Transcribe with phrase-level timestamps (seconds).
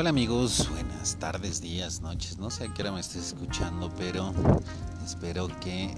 [0.00, 4.32] Hola amigos, buenas tardes, días, noches, no sé a qué hora me estés escuchando, pero
[5.04, 5.94] espero que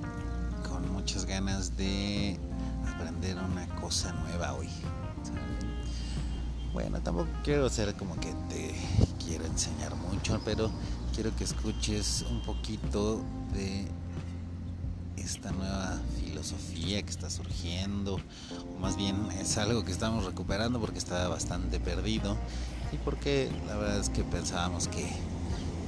[0.69, 2.37] con muchas ganas de
[2.93, 4.69] aprender una cosa nueva hoy.
[6.73, 8.75] Bueno, tampoco quiero ser como que te
[9.25, 10.69] quiero enseñar mucho, pero
[11.15, 13.21] quiero que escuches un poquito
[13.55, 13.87] de
[15.17, 20.99] esta nueva filosofía que está surgiendo, o más bien es algo que estamos recuperando porque
[20.99, 22.37] estaba bastante perdido
[22.93, 25.11] y porque la verdad es que pensábamos que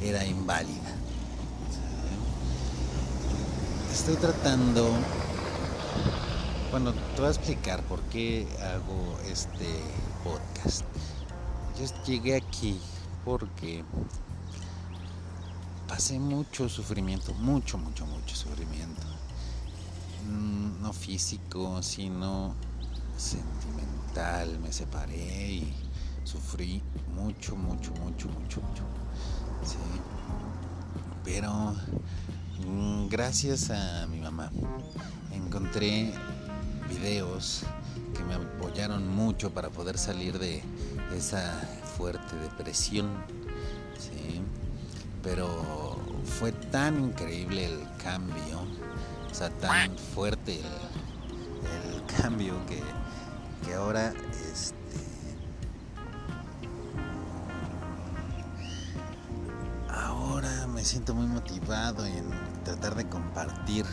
[0.03, 0.91] era inválida.
[3.93, 4.91] Estoy tratando,
[6.71, 9.69] bueno, te voy a explicar por qué hago este
[10.25, 10.85] podcast.
[11.79, 12.81] Yo llegué aquí
[13.25, 13.85] porque
[15.87, 19.03] pasé mucho sufrimiento, mucho, mucho, mucho sufrimiento.
[20.29, 22.55] Mm, no físico, sino
[23.17, 24.59] sentimental.
[24.59, 25.84] Me separé y
[26.25, 26.83] sufrí
[27.15, 28.83] mucho, mucho, mucho, mucho, mucho.
[31.25, 31.75] Pero
[32.67, 34.51] mm, gracias a mi mamá
[35.33, 36.13] encontré
[36.89, 37.65] videos
[38.15, 40.63] que me apoyaron mucho para poder salir de
[41.17, 41.61] esa
[41.97, 43.09] fuerte depresión.
[43.99, 44.43] Sí.
[45.23, 48.61] Pero fue tan increíble el cambio,
[49.31, 52.83] o sea, tan fuerte el, el cambio que,
[53.65, 54.13] que ahora
[54.53, 54.84] este,
[60.85, 62.29] me siento muy motivado en
[62.63, 63.87] tratar de compartir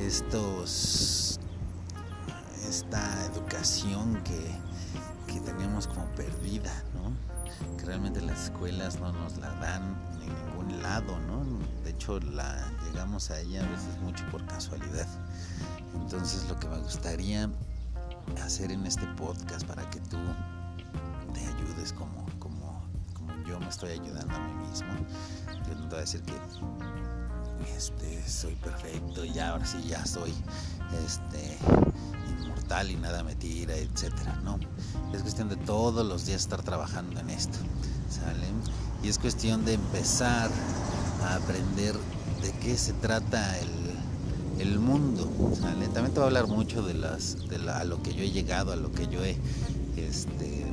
[0.00, 1.38] estos
[2.66, 4.50] esta educación que,
[5.26, 7.12] que tenemos como perdida, ¿no?
[7.76, 11.44] Que realmente las escuelas no nos la dan en ningún lado, ¿no?
[11.84, 15.06] De hecho, la llegamos a ella a veces mucho por casualidad.
[15.96, 17.50] Entonces, lo que me gustaría
[18.42, 20.16] hacer en este podcast para que tú
[21.34, 24.94] te ayudes como, como, como yo me estoy ayudando a mí mismo
[25.74, 26.34] no te voy a decir que
[27.76, 30.32] este, soy perfecto y ahora sí ya soy
[31.04, 31.58] este,
[32.40, 34.40] inmortal y nada me tira, etcétera.
[34.44, 34.58] No,
[35.12, 37.58] es cuestión de todos los días estar trabajando en esto.
[39.02, 40.50] Y es cuestión de empezar
[41.22, 41.94] a aprender
[42.42, 43.70] de qué se trata el,
[44.60, 45.86] el mundo, ¿sale?
[45.88, 48.72] También te voy a hablar mucho de las, de a lo que yo he llegado,
[48.72, 49.38] a lo que yo he,
[49.96, 50.64] este,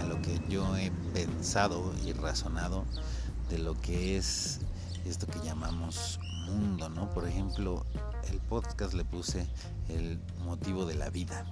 [0.00, 2.84] a lo que yo he pensado y razonado
[3.50, 4.60] de lo que es
[5.04, 7.10] esto que llamamos mundo, ¿no?
[7.10, 7.84] Por ejemplo,
[8.30, 9.46] el podcast le puse
[9.88, 11.44] el motivo de la vida.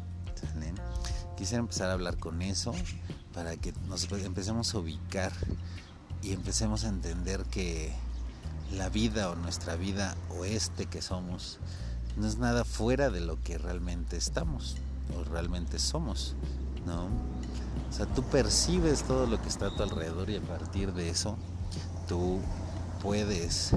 [1.37, 2.73] Quisiera empezar a hablar con eso
[3.35, 5.33] para que nos empecemos a ubicar
[6.23, 7.93] y empecemos a entender que
[8.73, 11.59] la vida o nuestra vida o este que somos
[12.17, 14.77] no es nada fuera de lo que realmente estamos
[15.17, 16.35] o realmente somos,
[16.87, 17.07] ¿no?
[17.07, 21.09] O sea, tú percibes todo lo que está a tu alrededor y a partir de
[21.09, 21.37] eso
[22.09, 22.41] tú
[23.03, 23.73] puedes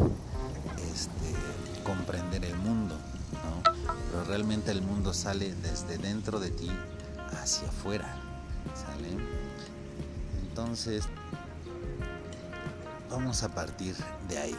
[0.94, 2.98] este, comprender el mundo,
[4.10, 6.72] pero realmente el mundo sale desde dentro de ti
[7.42, 8.18] hacia afuera.
[10.42, 11.06] Entonces,
[13.10, 13.96] vamos a partir
[14.28, 14.56] de ahí.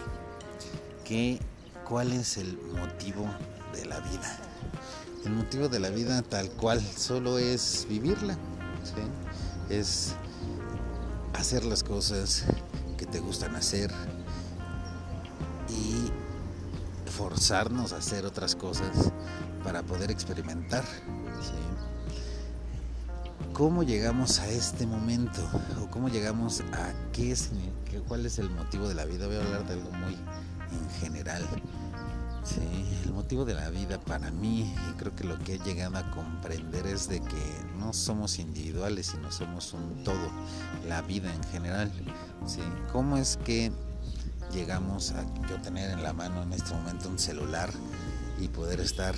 [1.04, 1.40] ¿Qué,
[1.88, 3.26] ¿Cuál es el motivo
[3.72, 4.38] de la vida?
[5.24, 8.36] El motivo de la vida tal cual solo es vivirla,
[9.68, 10.14] es
[11.34, 12.44] hacer las cosas
[13.12, 13.92] te gustan hacer
[15.68, 16.10] y
[17.10, 19.12] forzarnos a hacer otras cosas
[19.62, 20.82] para poder experimentar.
[23.52, 25.42] ¿Cómo llegamos a este momento?
[25.82, 27.50] ¿O cómo llegamos a qué es,
[28.08, 29.26] cuál es el motivo de la vida?
[29.26, 31.46] Voy a hablar de algo muy en general.
[33.04, 36.10] El motivo de la vida para mí, y creo que lo que he llegado a
[36.10, 40.28] comprender es de que no somos individuales, sino somos un todo,
[40.88, 41.92] la vida en general.
[42.46, 42.60] ¿sí?
[42.92, 43.70] ¿Cómo es que
[44.52, 47.70] llegamos a yo tener en la mano en este momento un celular
[48.40, 49.14] y poder estar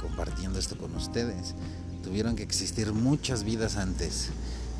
[0.00, 1.54] compartiendo esto con ustedes?
[2.02, 4.30] Tuvieron que existir muchas vidas antes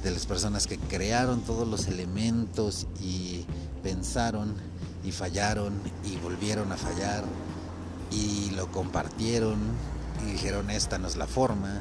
[0.03, 3.45] de las personas que crearon todos los elementos y
[3.83, 4.55] pensaron
[5.03, 5.75] y fallaron
[6.05, 7.25] y volvieron a fallar
[8.15, 9.59] y lo compartieron
[10.23, 11.81] y dijeron esta no es la forma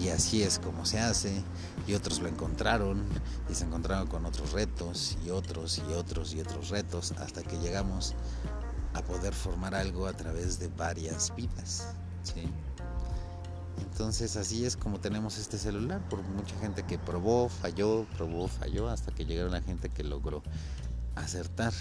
[0.00, 1.42] y así es como se hace
[1.86, 3.04] y otros lo encontraron
[3.50, 7.58] y se encontraron con otros retos y otros y otros y otros retos hasta que
[7.58, 8.14] llegamos
[8.94, 11.88] a poder formar algo a través de varias vidas.
[13.78, 18.88] Entonces así es como tenemos este celular, por mucha gente que probó, falló, probó, falló,
[18.88, 20.42] hasta que llegaron la gente que logró
[21.14, 21.72] acertar.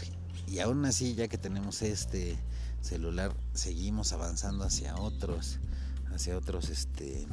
[0.47, 2.37] Y aún así, ya que tenemos este
[2.85, 5.59] celular, seguimos avanzando hacia otros
[6.13, 7.27] hacia otros este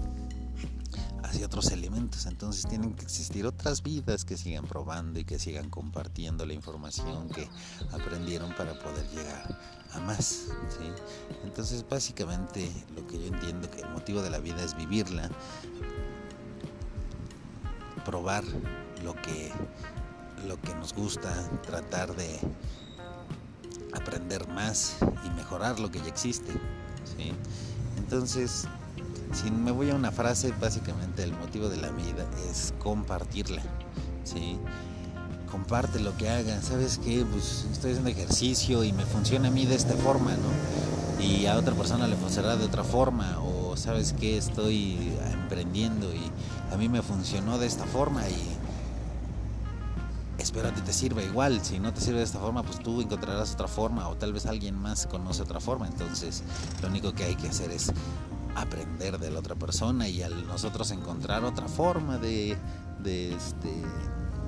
[1.22, 2.26] hacia otros elementos.
[2.26, 7.28] Entonces tienen que existir otras vidas que sigan probando y que sigan compartiendo la información
[7.28, 7.48] que
[7.92, 9.58] aprendieron para poder llegar
[9.92, 10.46] a más
[11.44, 15.30] entonces básicamente lo que yo entiendo que el motivo de la vida es vivirla
[18.04, 18.42] probar
[19.04, 19.52] lo que
[20.46, 22.40] lo que nos gusta tratar de
[23.94, 26.52] aprender más y mejorar lo que ya existe
[27.16, 27.32] ¿sí?
[27.98, 28.66] entonces
[29.32, 33.62] si me voy a una frase, básicamente el motivo de la vida es compartirla.
[34.24, 34.58] ¿sí?
[35.50, 36.66] Comparte lo que hagas.
[36.66, 37.24] ¿Sabes qué?
[37.30, 41.22] Pues estoy haciendo ejercicio y me funciona a mí de esta forma, ¿no?
[41.24, 43.38] Y a otra persona le funcionará de otra forma.
[43.40, 44.36] O sabes qué?
[44.36, 46.30] Estoy emprendiendo y
[46.72, 48.56] a mí me funcionó de esta forma y
[50.42, 51.64] espero que te sirva igual.
[51.64, 54.46] Si no te sirve de esta forma, pues tú encontrarás otra forma o tal vez
[54.46, 55.86] alguien más conoce otra forma.
[55.86, 56.42] Entonces,
[56.82, 57.92] lo único que hay que hacer es
[58.54, 62.56] aprender de la otra persona y al nosotros encontrar otra forma de,
[63.02, 63.70] de, este,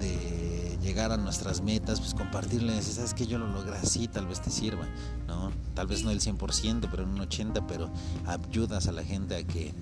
[0.00, 4.42] de llegar a nuestras metas, pues compartirles, sabes que yo lo logré así, tal vez
[4.42, 4.86] te sirva,
[5.26, 5.50] ¿no?
[5.74, 7.90] Tal vez no el 100%, pero en un 80%, pero
[8.26, 9.72] ayudas a la gente a que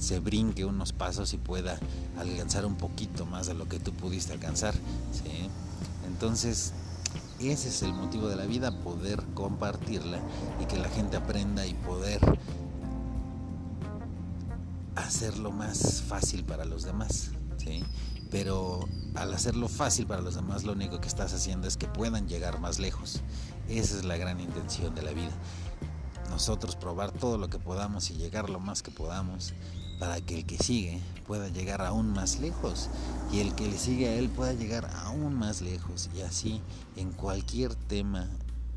[0.00, 1.78] se brinque unos pasos y pueda
[2.18, 4.74] alcanzar un poquito más de lo que tú pudiste alcanzar.
[6.06, 6.72] Entonces,
[7.38, 10.18] ese es el motivo de la vida, poder compartirla
[10.60, 12.20] y que la gente aprenda y poder
[14.96, 17.30] hacerlo más fácil para los demás.
[18.30, 18.80] Pero
[19.14, 22.60] al hacerlo fácil para los demás, lo único que estás haciendo es que puedan llegar
[22.60, 23.20] más lejos.
[23.68, 25.32] Esa es la gran intención de la vida.
[26.30, 29.52] Nosotros probar todo lo que podamos y llegar lo más que podamos
[30.00, 32.88] para que el que sigue pueda llegar aún más lejos
[33.30, 36.60] y el que le sigue a él pueda llegar aún más lejos y así
[36.96, 38.28] en cualquier tema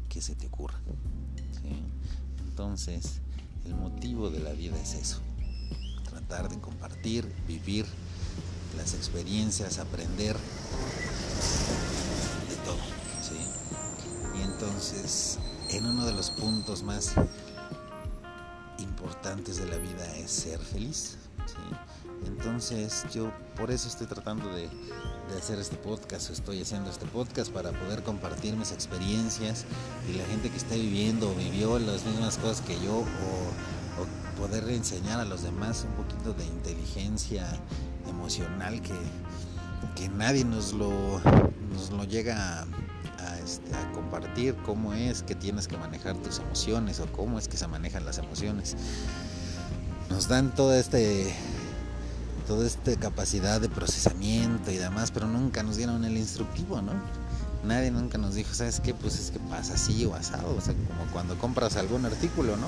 [0.09, 0.77] que se te ocurra.
[2.45, 3.21] Entonces,
[3.65, 5.21] el motivo de la vida es eso
[6.13, 7.85] tratar de compartir, vivir
[8.77, 10.35] las experiencias, aprender
[12.49, 12.77] de todo.
[14.37, 15.39] Y entonces,
[15.69, 17.13] en uno de los puntos más
[19.03, 21.17] importantes de la vida es ser feliz.
[22.25, 27.51] Entonces, yo por eso estoy tratando de, de hacer este podcast, estoy haciendo este podcast
[27.51, 29.65] para poder compartir mis experiencias
[30.09, 34.69] y la gente que está viviendo o vivió las mismas cosas que yo o poder
[34.69, 37.45] enseñar a los demás un poquito de inteligencia
[38.07, 38.95] emocional que,
[39.95, 41.19] que nadie nos lo,
[41.73, 42.65] nos lo llega a,
[43.53, 47.57] este, a, compartir, cómo es que tienes que manejar tus emociones o cómo es que
[47.57, 48.75] se manejan las emociones.
[50.09, 51.33] Nos dan toda este
[52.47, 56.91] toda esta capacidad de procesamiento y demás, pero nunca nos dieron el instructivo, ¿no?
[57.63, 58.93] Nadie nunca nos dijo, ¿sabes qué?
[58.93, 62.67] Pues es que pasa así o asado, o sea, como cuando compras algún artículo, ¿no?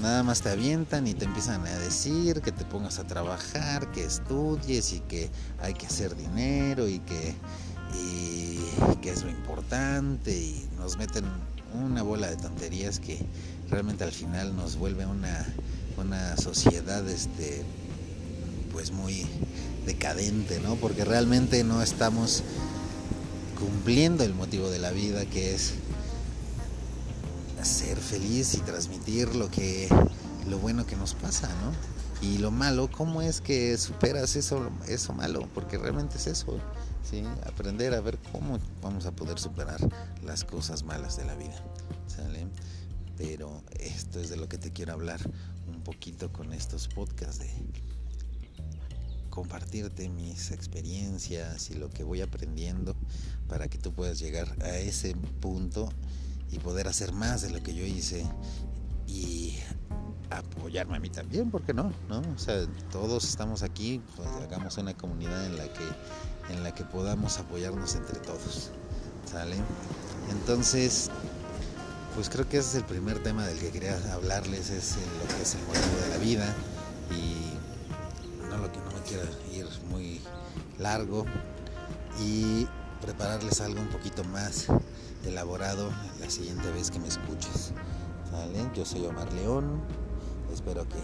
[0.00, 4.04] Nada más te avientan y te empiezan a decir que te pongas a trabajar, que
[4.04, 5.30] estudies y que
[5.60, 7.34] hay que hacer dinero y que,
[9.00, 11.24] que es lo importante y nos meten
[11.74, 13.18] una bola de tonterías que
[13.70, 15.46] realmente al final nos vuelve una,
[15.96, 17.64] una sociedad este
[18.72, 19.26] pues muy
[19.86, 20.76] decadente, ¿no?
[20.76, 22.42] Porque realmente no estamos
[23.58, 25.74] cumpliendo el motivo de la vida que es
[27.62, 29.88] ser feliz y transmitir lo que
[30.48, 31.72] lo bueno que nos pasa, ¿no?
[32.26, 35.48] Y lo malo, ¿cómo es que superas eso, eso malo?
[35.54, 36.58] Porque realmente es eso,
[37.02, 37.22] ¿sí?
[37.46, 39.80] Aprender a ver cómo vamos a poder superar
[40.22, 41.62] las cosas malas de la vida,
[42.06, 42.46] ¿sale?
[43.16, 45.20] Pero esto es de lo que te quiero hablar
[45.68, 47.50] un poquito con estos podcasts de
[49.30, 52.94] compartirte mis experiencias y lo que voy aprendiendo
[53.48, 55.88] para que tú puedas llegar a ese punto
[56.50, 58.26] y poder hacer más de lo que yo hice
[59.06, 59.58] y
[60.38, 61.92] apoyarme a mí también, ¿por qué no?
[62.08, 62.20] ¿No?
[62.34, 65.84] O sea, todos estamos aquí, pues hagamos una comunidad en la que
[66.50, 68.70] en la que podamos apoyarnos entre todos.
[69.30, 69.56] ¿Sale?
[70.30, 71.10] Entonces,
[72.14, 75.42] pues creo que ese es el primer tema del que quería hablarles, es lo que
[75.42, 76.54] es el motivo de la vida
[77.10, 79.22] y no lo que no me quiero
[79.52, 80.20] ir muy
[80.78, 81.24] largo
[82.20, 82.66] y
[83.00, 84.66] prepararles algo un poquito más
[85.24, 87.72] elaborado la siguiente vez que me escuches.
[88.74, 89.82] Yo soy Omar León,
[90.52, 90.98] espero que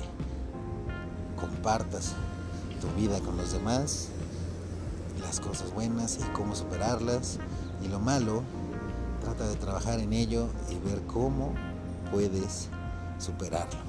[1.40, 2.14] compartas
[2.81, 4.09] tu vida con los demás,
[5.21, 7.38] las cosas buenas y cómo superarlas,
[7.83, 8.43] y lo malo,
[9.21, 11.55] trata de trabajar en ello y ver cómo
[12.11, 12.69] puedes
[13.19, 13.81] superarlo.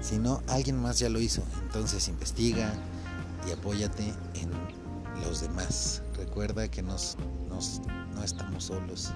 [0.00, 2.72] Si no, alguien más ya lo hizo, entonces investiga
[3.48, 4.50] y apóyate en
[5.24, 6.02] los demás.
[6.16, 7.16] Recuerda que nos,
[8.14, 9.12] no estamos solos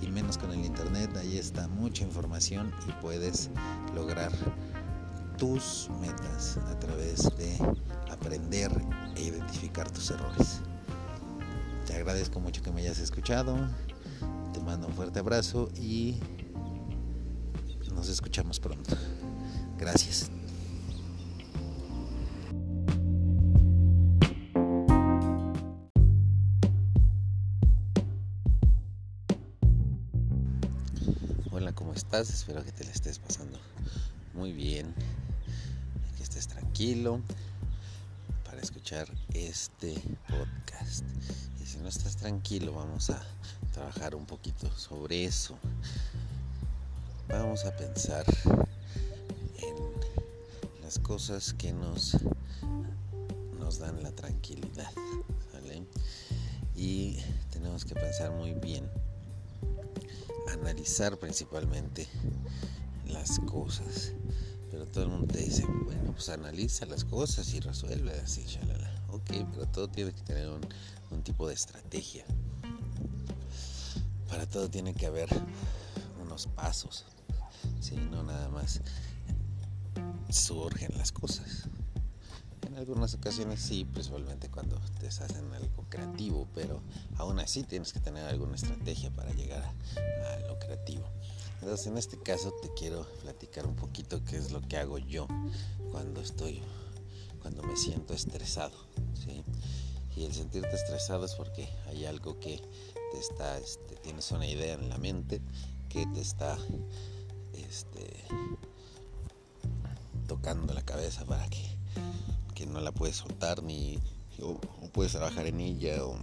[0.00, 3.50] y menos con el internet, ahí está mucha información y puedes
[3.94, 4.32] lograr
[5.40, 7.56] tus metas a través de
[8.10, 8.70] aprender
[9.16, 10.60] e identificar tus errores.
[11.86, 13.56] Te agradezco mucho que me hayas escuchado.
[14.52, 16.20] Te mando un fuerte abrazo y
[17.94, 18.94] nos escuchamos pronto.
[19.78, 20.30] Gracias.
[31.50, 32.28] Hola, ¿cómo estás?
[32.28, 33.58] Espero que te la estés pasando
[34.34, 34.94] muy bien,
[38.42, 41.04] para escuchar este podcast.
[41.62, 43.22] Y si no estás tranquilo, vamos a
[43.74, 45.58] trabajar un poquito sobre eso.
[47.28, 48.24] Vamos a pensar
[49.58, 49.74] en
[50.82, 52.16] las cosas que nos,
[53.58, 54.90] nos dan la tranquilidad.
[56.74, 57.18] Y
[57.50, 58.88] tenemos que pensar muy bien,
[60.48, 62.08] analizar principalmente
[63.06, 64.14] las cosas.
[64.70, 68.90] Pero todo el mundo te dice, bueno, pues analiza las cosas y resuelve así, shalala.
[69.08, 70.60] Ok, pero todo tiene que tener un,
[71.10, 72.24] un tipo de estrategia.
[74.28, 75.28] Para todo tiene que haber
[76.22, 77.04] unos pasos.
[77.80, 78.80] Si no nada más
[80.30, 81.68] surgen las cosas.
[82.66, 86.80] En algunas ocasiones sí, principalmente cuando te hacen algo creativo, pero
[87.16, 91.04] aún así tienes que tener alguna estrategia para llegar a lo creativo.
[91.60, 95.26] Entonces en este caso te quiero platicar un poquito qué es lo que hago yo
[95.90, 96.62] cuando estoy,
[97.42, 98.76] cuando me siento estresado.
[99.14, 99.44] ¿sí?
[100.16, 102.62] Y el sentirte estresado es porque hay algo que
[103.12, 105.40] te está, este, tienes una idea en la mente
[105.88, 106.56] que te está
[107.52, 108.24] este,
[110.26, 111.76] tocando la cabeza para que,
[112.54, 113.98] que no la puedes soltar ni
[114.42, 114.58] o,
[114.92, 116.18] puedes trabajar en ella o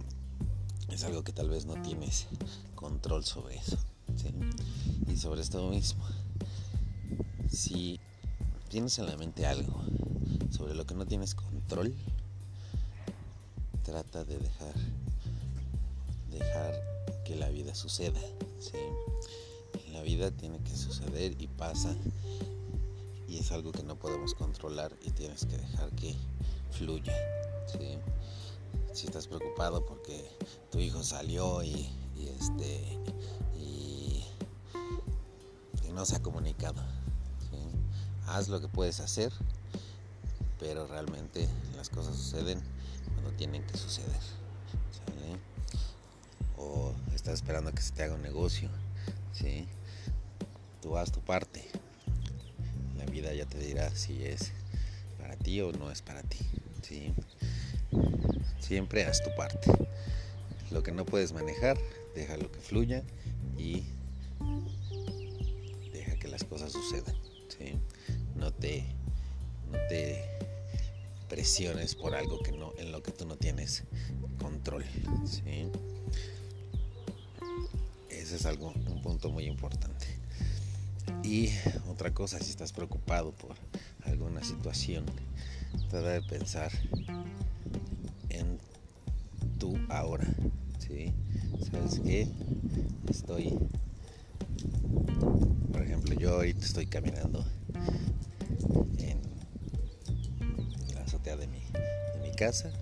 [0.88, 2.26] es algo que tal vez no tienes
[2.74, 3.78] control sobre eso.
[5.06, 6.04] Y sobre esto mismo,
[7.50, 8.00] si
[8.68, 9.82] tienes en la mente algo
[10.50, 11.94] sobre lo que no tienes control,
[13.82, 14.74] trata de dejar,
[16.30, 16.74] dejar
[17.24, 18.20] que la vida suceda.
[19.92, 21.94] La vida tiene que suceder y pasa
[23.28, 26.14] y es algo que no podemos controlar y tienes que dejar que
[26.70, 27.14] fluya.
[28.92, 30.28] Si estás preocupado porque
[30.70, 31.88] tu hijo salió y
[32.38, 32.98] este
[35.98, 36.80] no se ha comunicado.
[38.28, 39.32] Haz lo que puedes hacer,
[40.60, 42.60] pero realmente las cosas suceden
[43.14, 44.20] cuando tienen que suceder.
[46.56, 48.70] O estás esperando que se te haga un negocio.
[49.32, 49.66] ¿sí?
[50.80, 51.68] Tú haz tu parte.
[52.96, 54.52] La vida ya te dirá si es
[55.18, 56.38] para ti o no es para ti.
[56.80, 57.12] ¿sí?
[58.60, 59.72] Siempre haz tu parte.
[60.70, 61.76] Lo que no puedes manejar,
[62.14, 63.02] déjalo que fluya
[63.56, 63.97] y
[66.44, 67.14] cosas sucedan.
[68.36, 68.84] No, te,
[69.70, 70.24] no te
[71.28, 73.84] presiones por algo que no, en lo que tú no tienes
[74.40, 74.84] control.
[78.08, 80.06] Ese es algo, un punto muy importante.
[81.24, 81.50] Y
[81.88, 83.56] otra cosa, si estás preocupado por
[84.04, 85.04] alguna situación,
[85.90, 86.70] trata de pensar
[88.28, 88.58] en
[89.58, 90.26] tú ahora.
[90.78, 91.12] ¿sí?
[91.70, 92.28] ¿Sabes qué?
[93.08, 93.58] Estoy
[95.78, 97.46] por ejemplo, yo ahorita estoy caminando
[98.98, 99.20] en
[100.92, 102.72] la azotea de mi, de mi casa.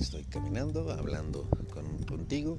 [0.00, 2.58] Estoy caminando, hablando con, contigo.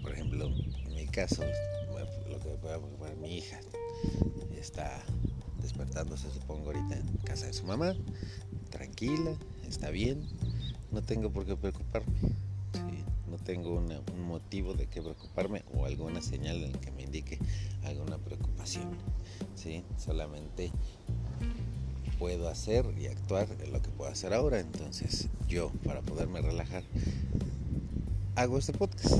[0.00, 1.42] Por ejemplo, en mi caso,
[2.30, 3.58] lo que a mi hija
[4.56, 5.02] está
[5.60, 7.96] despertándose, supongo, ahorita en casa de su mamá,
[8.70, 10.24] tranquila, está bien,
[10.92, 12.27] no tengo por qué preocuparme
[13.48, 17.38] tengo un motivo de que preocuparme o alguna señal en que me indique
[17.82, 18.90] alguna preocupación.
[19.54, 19.82] ¿sí?
[19.96, 20.70] Solamente
[22.18, 24.60] puedo hacer y actuar en lo que puedo hacer ahora.
[24.60, 26.82] Entonces yo, para poderme relajar,
[28.34, 29.14] hago este podcast.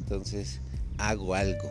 [0.00, 0.60] Entonces
[0.98, 1.70] hago algo.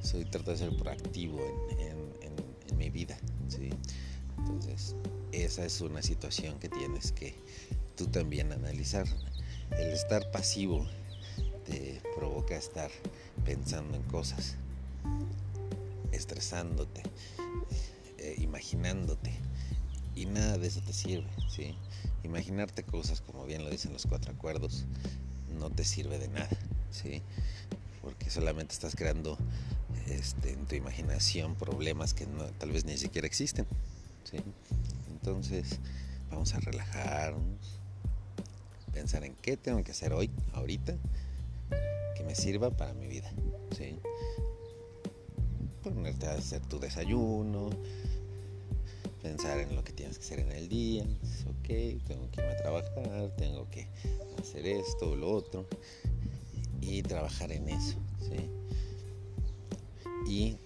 [0.00, 1.38] Soy trato de ser proactivo
[1.78, 3.18] en, mi vida.
[3.48, 3.68] ¿sí?
[4.38, 4.96] Entonces
[5.32, 7.34] esa es una situación que tienes que
[7.96, 9.06] tú también analizar.
[9.78, 10.86] El estar pasivo
[11.64, 12.90] te provoca estar
[13.44, 14.56] pensando en cosas,
[16.12, 17.02] estresándote,
[18.18, 19.32] eh, imaginándote.
[20.14, 21.74] Y nada de eso te sirve, ¿sí?
[22.22, 24.84] Imaginarte cosas, como bien lo dicen los cuatro acuerdos,
[25.58, 26.50] no te sirve de nada,
[26.90, 27.22] ¿sí?
[28.02, 29.38] Porque solamente estás creando
[30.06, 33.66] este, en tu imaginación problemas que no, tal vez ni siquiera existen,
[34.24, 34.38] ¿sí?
[35.10, 35.78] Entonces,
[36.30, 37.80] vamos a relajarnos,
[38.92, 40.94] pensar en qué tengo que hacer hoy, ahorita,
[42.16, 43.30] que me sirva para mi vida.
[45.82, 47.70] ponerte a hacer tu desayuno,
[49.22, 51.04] pensar en lo que tienes que hacer en el día.
[51.04, 51.68] ok,
[52.06, 53.86] tengo que irme a trabajar, tengo que
[54.38, 55.66] hacer esto o lo otro.
[56.80, 58.50] Y trabajar en eso, ¿sí?
[60.28, 60.56] Y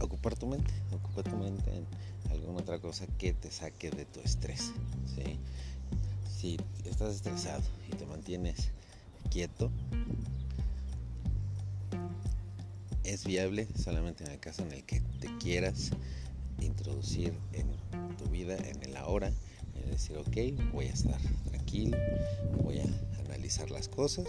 [0.00, 1.86] ocupar tu mente, ocupar tu mente en
[2.30, 4.72] alguna otra cosa que te saque de tu estrés,
[5.14, 5.38] ¿sí?
[6.36, 8.70] Si estás estresado y te mantienes
[9.30, 9.70] quieto,
[13.04, 15.92] es viable solamente en el caso en el que te quieras
[16.60, 17.66] introducir en
[18.18, 19.32] tu vida, en el ahora,
[19.82, 21.96] en decir, ok, voy a estar tranquilo,
[22.62, 24.26] voy a analizar las cosas,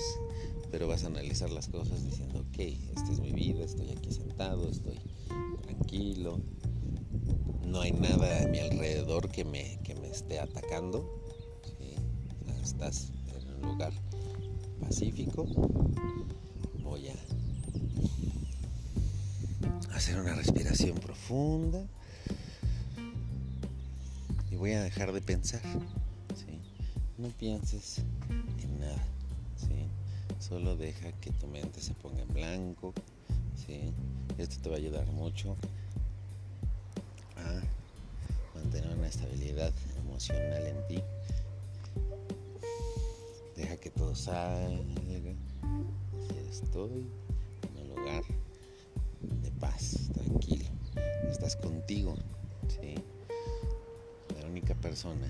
[0.72, 2.60] pero vas a analizar las cosas diciendo, ok,
[2.96, 4.98] esta es mi vida, estoy aquí sentado, estoy
[5.62, 6.40] tranquilo,
[7.66, 11.27] no hay nada a mi alrededor que me, que me esté atacando,
[12.78, 13.92] estás en un lugar
[14.80, 15.46] pacífico,
[16.84, 17.16] voy a
[19.96, 21.84] hacer una respiración profunda
[24.52, 25.62] y voy a dejar de pensar.
[27.18, 28.04] No pienses
[28.62, 29.04] en nada.
[30.40, 32.94] Solo deja que tu mente se ponga en blanco.
[34.38, 35.58] Esto te va a ayudar mucho
[37.38, 37.62] a
[38.56, 41.02] mantener una estabilidad emocional en ti.
[43.58, 45.34] Deja que todo salga.
[46.48, 47.08] Estoy
[47.76, 48.24] en un lugar
[49.20, 50.66] de paz, tranquilo.
[51.28, 52.16] Estás contigo,
[52.68, 52.94] ¿sí?
[54.40, 55.28] La única persona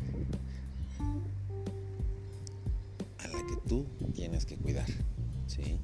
[3.19, 4.89] a la que tú tienes que cuidar,
[5.47, 5.79] ¿sí?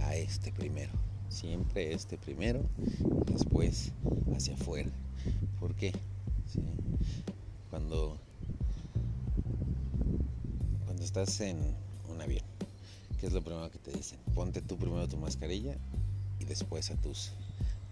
[0.00, 0.92] A este primero.
[1.30, 2.60] Siempre este primero,
[3.32, 3.92] después
[4.36, 4.90] hacia afuera.
[5.58, 5.92] ¿Por qué?
[6.52, 6.68] Cuando,
[7.70, 8.18] cuando
[11.08, 11.56] estás en
[12.10, 12.44] un avión,
[13.18, 14.18] ¿qué es lo primero que te dicen?
[14.34, 15.74] Ponte tú primero tu mascarilla
[16.38, 17.30] y después a tus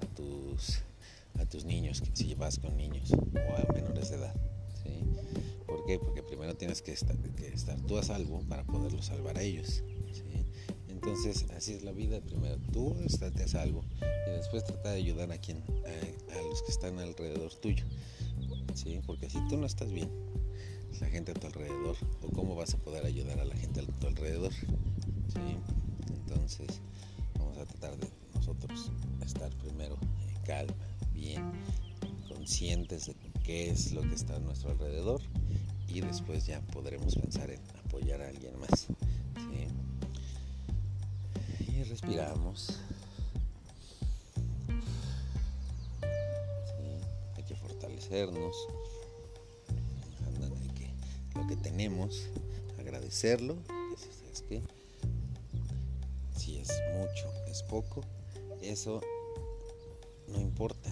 [0.03, 0.81] a tus
[1.41, 4.35] a tus niños si vas con niños o a menores de edad.
[5.67, 5.99] ¿por qué?
[5.99, 7.17] porque primero tienes que estar,
[7.89, 9.83] tú a salvo para poderlos salvar a ellos
[10.89, 13.83] entonces así es la vida primero tú estate a salvo
[14.27, 17.87] y después trata de ayudar a quien a, los que están alrededor tuyo
[18.75, 19.01] ¿sí?
[19.07, 20.11] porque si tú no estás bien
[21.01, 23.85] la gente a tu alrededor o cómo vas a poder ayudar a la gente a
[23.85, 25.59] tu alrededor ¿sí?
[26.09, 26.81] entonces
[27.39, 28.91] vamos a tratar de nosotros
[29.25, 29.97] estar primero
[30.29, 30.75] en calma,
[31.13, 31.43] bien,
[32.29, 35.21] conscientes de qué es lo que está a nuestro alrededor
[35.89, 38.89] y después ya podremos pensar en apoyar a alguien más.
[41.61, 42.81] Y respiramos.
[47.37, 48.57] Hay que fortalecernos,
[51.49, 52.29] que tenemos,
[52.79, 53.57] agradecerlo,
[54.33, 54.63] es que
[56.37, 58.03] si es mucho, es poco,
[58.61, 59.01] eso
[60.29, 60.91] no importa.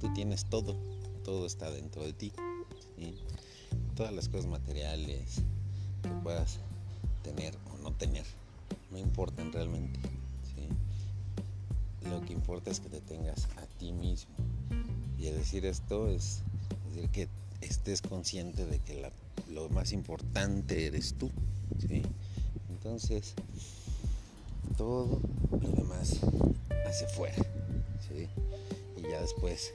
[0.00, 0.76] Tú tienes todo,
[1.24, 2.32] todo está dentro de ti.
[3.96, 5.42] Todas las cosas materiales
[6.02, 6.58] que puedas
[7.22, 8.24] tener o no tener,
[8.90, 9.98] no importan realmente.
[12.08, 14.32] Lo que importa es que te tengas a ti mismo.
[15.18, 16.42] Y decir esto es
[16.88, 17.28] decir que
[17.60, 18.94] estés consciente de que
[19.58, 21.30] lo más importante eres tú.
[22.68, 23.34] Entonces,
[24.76, 26.20] todo lo demás
[26.86, 27.36] hacia afuera.
[28.96, 29.74] Y ya después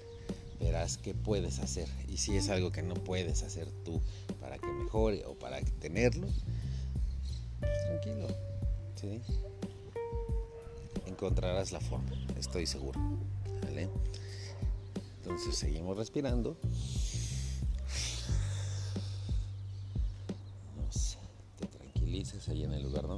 [0.59, 1.87] verás qué puedes hacer.
[2.07, 4.01] Y si es algo que no puedes hacer tú
[4.39, 6.27] para que mejore o para tenerlo,
[7.59, 8.27] pues tranquilo.
[11.05, 12.99] Encontrarás la forma, estoy seguro.
[15.23, 16.57] Entonces seguimos respirando.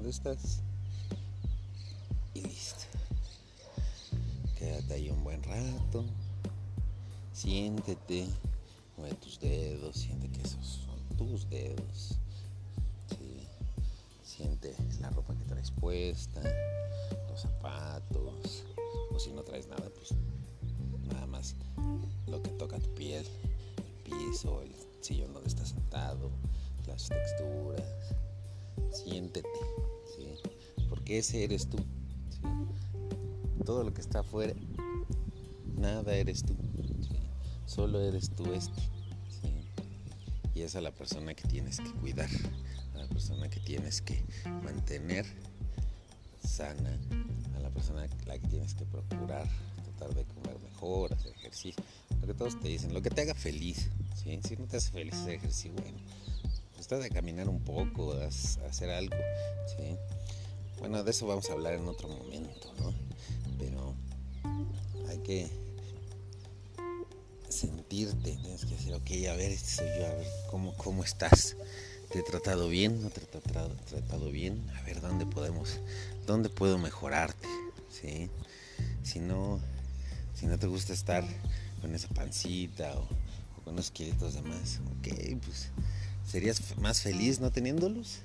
[0.05, 0.61] En el lugar donde estás.
[4.93, 6.05] ahí un buen rato.
[7.33, 8.27] Siéntete,
[8.97, 12.17] mueve tus dedos, siente que esos son tus dedos.
[14.23, 16.41] Siente la ropa que traes puesta,
[17.29, 18.63] los zapatos,
[19.11, 20.13] o si no traes nada, pues
[21.07, 21.55] nada más
[22.27, 23.25] lo que toca tu piel,
[23.77, 26.31] el piso, el sillón donde estás sentado,
[26.85, 27.83] las texturas.
[28.91, 29.49] Siéntete,
[31.05, 31.77] porque ese eres tú.
[33.63, 34.55] Todo lo que está afuera
[35.77, 36.55] nada eres tú,
[37.67, 38.81] solo eres tú este.
[40.55, 42.29] Y es a la persona que tienes que cuidar,
[42.95, 44.23] a la persona que tienes que
[44.63, 45.27] mantener
[46.43, 46.97] sana,
[47.55, 49.47] a la persona a la que tienes que procurar,
[49.83, 51.83] tratar de comer mejor, hacer ejercicio,
[52.19, 53.91] lo que todos te dicen, lo que te haga feliz.
[54.15, 55.99] Si no te hace feliz hacer ejercicio, bueno,
[56.73, 59.15] pues trata de caminar un poco, hacer algo.
[60.79, 62.93] Bueno, de eso vamos a hablar en otro momento, ¿no?
[63.57, 63.95] Pero
[65.07, 65.49] hay que
[67.49, 71.55] sentirte, tienes que decir, ok, a ver, este soy yo, a ver, ¿cómo, cómo estás?
[72.11, 73.01] ¿Te he tratado bien?
[73.01, 74.69] ¿No te he tratado, bien?
[74.77, 75.79] A ver, ¿dónde podemos,
[76.25, 77.47] dónde puedo mejorarte?
[77.89, 78.29] ¿Sí?
[79.03, 79.59] Si no,
[80.33, 81.23] si no te gusta estar
[81.81, 83.07] con esa pancita o,
[83.63, 85.69] con unos kilitos de más, ok, pues
[86.29, 88.19] serías más feliz no teniéndolos.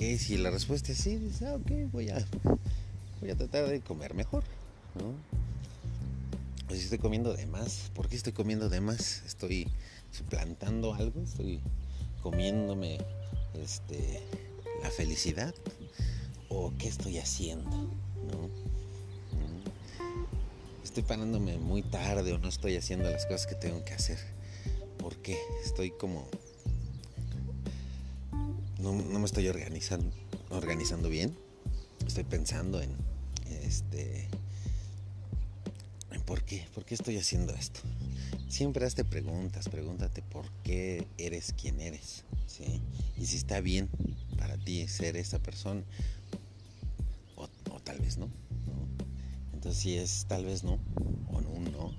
[0.00, 2.26] Si la respuesta es sí, dices, ah, ok, voy a,
[3.20, 4.44] voy a tratar de comer mejor,
[4.94, 5.12] ¿no?
[6.70, 9.22] O si estoy comiendo de más, ¿por qué estoy comiendo de más?
[9.26, 9.68] Estoy
[10.10, 11.60] suplantando algo, estoy
[12.22, 12.96] comiéndome
[13.62, 14.22] este,
[14.82, 15.54] la felicidad
[16.48, 18.48] o qué estoy haciendo, ¿no?
[19.36, 20.82] Mm.
[20.82, 24.18] Estoy parándome muy tarde o no estoy haciendo las cosas que tengo que hacer.
[24.96, 25.36] ¿Por qué?
[25.62, 26.26] Estoy como...
[28.82, 30.10] No, me estoy organizando,
[30.48, 31.36] organizando bien.
[32.06, 32.90] Estoy pensando en
[33.62, 34.28] este
[36.24, 36.66] ¿por qué?
[36.74, 37.80] ¿Por qué estoy haciendo esto?
[38.48, 42.80] Siempre hazte preguntas, pregúntate por qué eres quien eres, ¿sí?
[43.18, 43.90] Y si está bien
[44.38, 45.82] para ti ser esa persona,
[47.36, 47.48] o,
[47.82, 48.30] tal vez no,
[49.52, 50.78] Entonces si es tal vez no,
[51.28, 51.94] o no, no,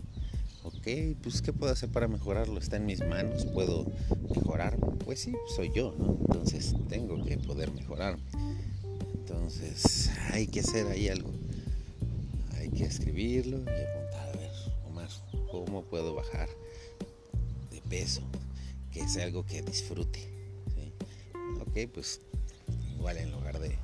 [0.82, 2.60] ok, pues ¿qué puedo hacer para mejorarlo?
[2.60, 3.86] Está en mis manos, ¿puedo
[4.34, 4.78] mejorar?
[5.06, 6.18] Pues sí, soy yo, ¿no?
[6.22, 8.18] Entonces tengo que poder mejorar.
[9.14, 11.30] Entonces hay que hacer ahí algo.
[12.58, 14.02] Hay que escribirlo y
[15.52, 16.50] cómo puedo bajar
[17.70, 18.22] de peso,
[18.92, 20.30] que sea algo que disfrute.
[21.62, 22.22] Ok, pues
[22.96, 23.78] igual en lugar de,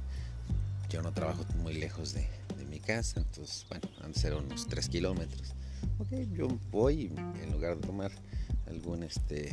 [0.89, 2.27] yo no trabajo muy lejos de,
[2.69, 5.53] mi casa, entonces, bueno, antes eran unos 3 kilómetros.
[5.99, 7.11] Ok, yo voy
[7.43, 8.11] en lugar de tomar
[8.67, 9.51] algún, este,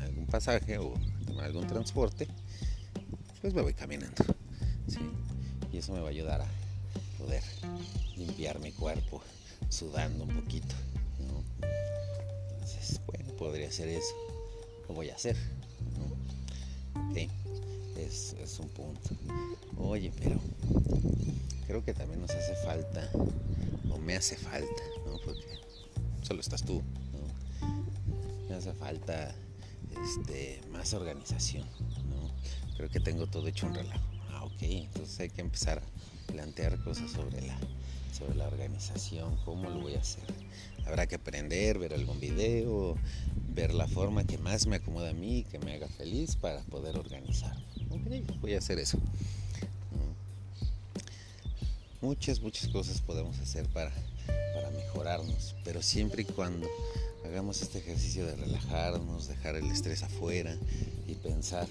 [0.00, 0.94] algún pasaje o
[1.26, 2.28] tomar algún transporte,
[3.40, 4.24] pues me voy caminando.
[5.72, 6.46] Y eso me va a ayudar a
[7.18, 7.42] poder
[8.16, 9.22] limpiar mi cuerpo
[9.68, 10.74] sudando un poquito
[13.36, 14.14] podría ser eso.
[14.88, 15.36] Lo voy a hacer.
[17.96, 19.10] es, es un punto.
[19.78, 20.38] Oye, pero
[21.66, 23.10] creo que también nos hace falta,
[23.90, 25.18] o me hace falta, ¿no?
[26.26, 26.82] Solo estás tú,
[28.48, 29.32] Me hace falta
[30.04, 31.64] este, más organización,
[32.08, 32.30] ¿no?
[32.76, 34.04] Creo que tengo todo hecho un relajo.
[34.30, 37.56] Ah, ok, entonces hay que empezar a plantear cosas sobre la,
[38.12, 40.24] sobre la organización, cómo lo voy a hacer.
[40.84, 42.96] Habrá que aprender, ver algún video,
[43.54, 46.96] ver la forma que más me acomoda a mí, que me haga feliz para poder
[46.98, 47.56] organizar.
[47.90, 48.98] Ok, voy a hacer eso.
[52.00, 53.92] Muchas, muchas cosas podemos hacer para
[54.96, 56.66] mejorarnos, pero siempre y cuando
[57.26, 60.56] hagamos este ejercicio de relajarnos, dejar el estrés afuera
[61.06, 61.68] y pensar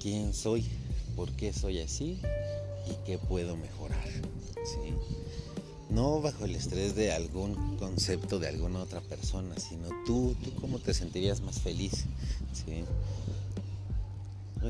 [0.00, 0.64] quién soy,
[1.16, 2.18] por qué soy así
[2.90, 4.08] y qué puedo mejorar.
[5.90, 10.78] no bajo el estrés de algún concepto de alguna otra persona, sino tú, tú cómo
[10.78, 12.06] te sentirías más feliz,
[12.54, 12.84] ¿sí?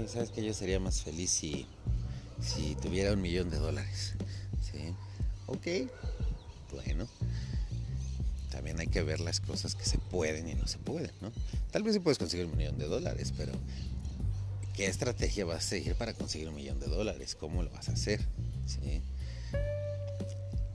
[0.09, 1.67] sabes que yo sería más feliz si,
[2.41, 4.15] si tuviera un millón de dólares,
[4.61, 4.93] ¿sí?
[5.47, 5.89] Ok,
[8.65, 11.31] también hay que ver las cosas que se pueden y no se pueden, ¿no?
[11.71, 13.53] Tal vez sí puedes conseguir un millón de dólares, pero
[14.73, 17.37] ¿qué estrategia vas a seguir para conseguir un millón de dólares?
[17.39, 18.27] ¿Cómo lo vas a hacer?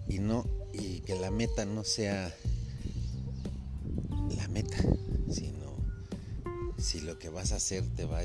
[0.08, 2.32] Y no y que la meta no sea
[4.38, 4.78] la meta,
[5.32, 5.76] sino
[6.78, 8.22] si lo que vas a hacer te va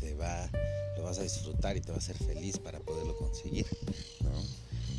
[0.00, 0.50] te va
[0.96, 3.66] lo vas a disfrutar y te va a hacer feliz para poderlo conseguir,
[4.24, 4.32] ¿no?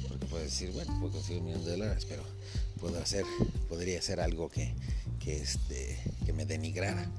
[0.07, 2.23] Porque puedes decir, bueno, puedo conseguir un millón de dólares, pero
[2.79, 3.25] puedo hacer,
[3.67, 4.73] podría hacer algo que,
[5.19, 7.09] que, este, que me denigrara.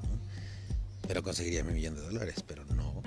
[1.07, 3.01] Pero conseguiría mi millón de dólares, pero no,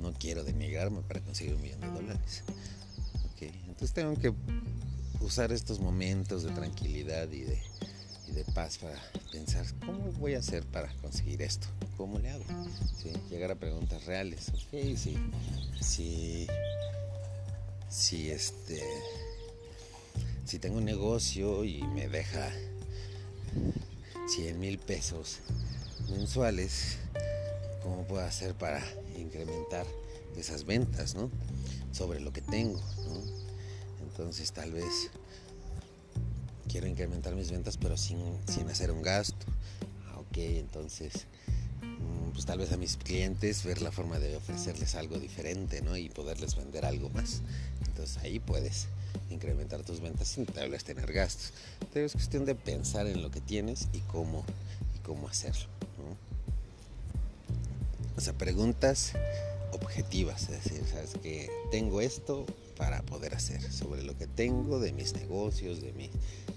[0.00, 2.42] no quiero denigrarme para conseguir un millón de dólares.
[3.82, 4.32] Entonces tengo que
[5.24, 7.58] usar estos momentos de tranquilidad y de,
[8.32, 8.96] de paz para
[9.32, 12.44] pensar cómo voy a hacer para conseguir esto, cómo le hago,
[13.28, 15.16] llegar a preguntas reales, ok, si,
[15.80, 16.46] si,
[17.88, 18.82] si este,
[20.44, 22.50] si tengo un negocio y me deja
[24.28, 25.40] 100 mil pesos
[26.10, 26.98] mensuales,
[27.82, 28.82] ¿cómo puedo hacer para
[29.16, 29.86] incrementar
[30.36, 31.30] esas ventas, ¿no?
[31.92, 33.42] Sobre lo que tengo, ¿no?
[34.02, 35.10] Entonces tal vez
[36.68, 38.20] quiero incrementar mis ventas pero sin,
[38.70, 39.46] hacer un gasto.
[40.06, 41.26] Ah, ok, entonces
[41.82, 45.96] mm, pues tal vez a mis clientes ver la forma de ofrecerles algo diferente ¿no?
[45.96, 47.42] y poderles vender algo más.
[47.86, 48.88] Entonces ahí puedes
[49.30, 51.52] incrementar tus ventas sin tal tener gastos.
[51.92, 54.44] Pero es cuestión de pensar en lo que tienes y cómo,
[54.96, 55.66] y cómo hacerlo.
[58.16, 59.12] O sea, preguntas
[59.72, 62.46] objetivas, es decir, sabes que tengo esto,
[62.76, 66.10] para poder hacer, sobre lo que tengo, de mis negocios, de mi,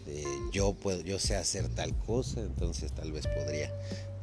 [0.06, 3.72] de yo puedo, yo sé hacer tal cosa, entonces tal vez podría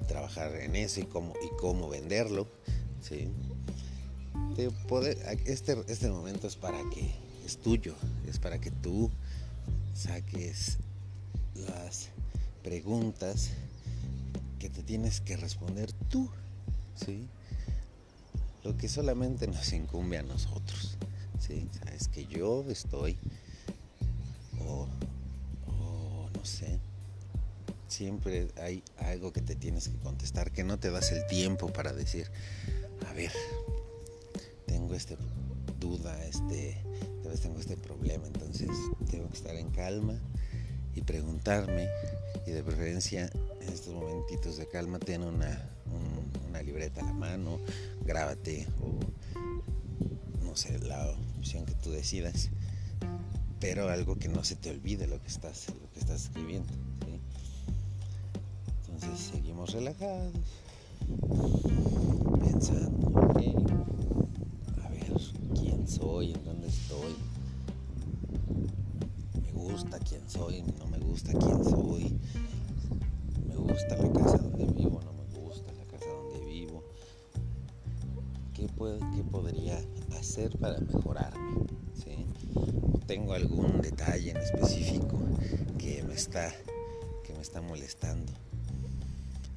[0.08, 2.48] trabajar en eso y cómo y cómo venderlo,
[3.00, 3.28] ¿sí?
[4.56, 5.16] De poder,
[5.46, 7.12] este, este momento es para que
[7.52, 7.94] es tuyo,
[8.26, 9.10] es para que tú
[9.92, 10.78] saques
[11.54, 12.08] las
[12.62, 13.50] preguntas
[14.58, 16.30] que te tienes que responder tú,
[16.94, 17.28] ¿sí?
[18.64, 20.96] Lo que solamente nos incumbe a nosotros,
[21.38, 21.68] ¿sí?
[21.78, 23.18] Sabes que yo estoy,
[24.64, 24.88] o,
[26.34, 26.78] no sé,
[27.86, 31.92] siempre hay algo que te tienes que contestar, que no te das el tiempo para
[31.92, 32.30] decir,
[33.06, 33.32] a ver,
[34.64, 35.16] tengo esta
[35.78, 36.80] duda, este,
[37.22, 38.68] tal vez tengo este problema, entonces
[39.10, 40.14] tengo que estar en calma
[40.94, 41.88] y preguntarme
[42.46, 43.30] y de preferencia
[43.60, 45.70] en estos momentitos de calma ten una,
[46.48, 47.58] una libreta a la mano,
[48.04, 48.98] grábate o
[50.44, 52.50] no sé, la opción que tú decidas,
[53.60, 56.72] pero algo que no se te olvide lo que estás, lo que estás escribiendo.
[58.86, 60.34] Entonces seguimos relajados,
[62.40, 64.01] pensando, ver
[65.86, 67.14] soy, en dónde estoy,
[69.42, 72.18] me gusta quién soy, no me gusta quién soy,
[73.46, 76.82] me gusta la casa donde vivo, no me gusta la casa donde vivo,
[78.54, 78.66] qué,
[79.14, 79.80] qué podría
[80.18, 81.66] hacer para mejorarme,
[83.06, 85.18] tengo algún detalle en específico
[85.78, 86.50] que me está
[87.24, 88.32] que me está molestando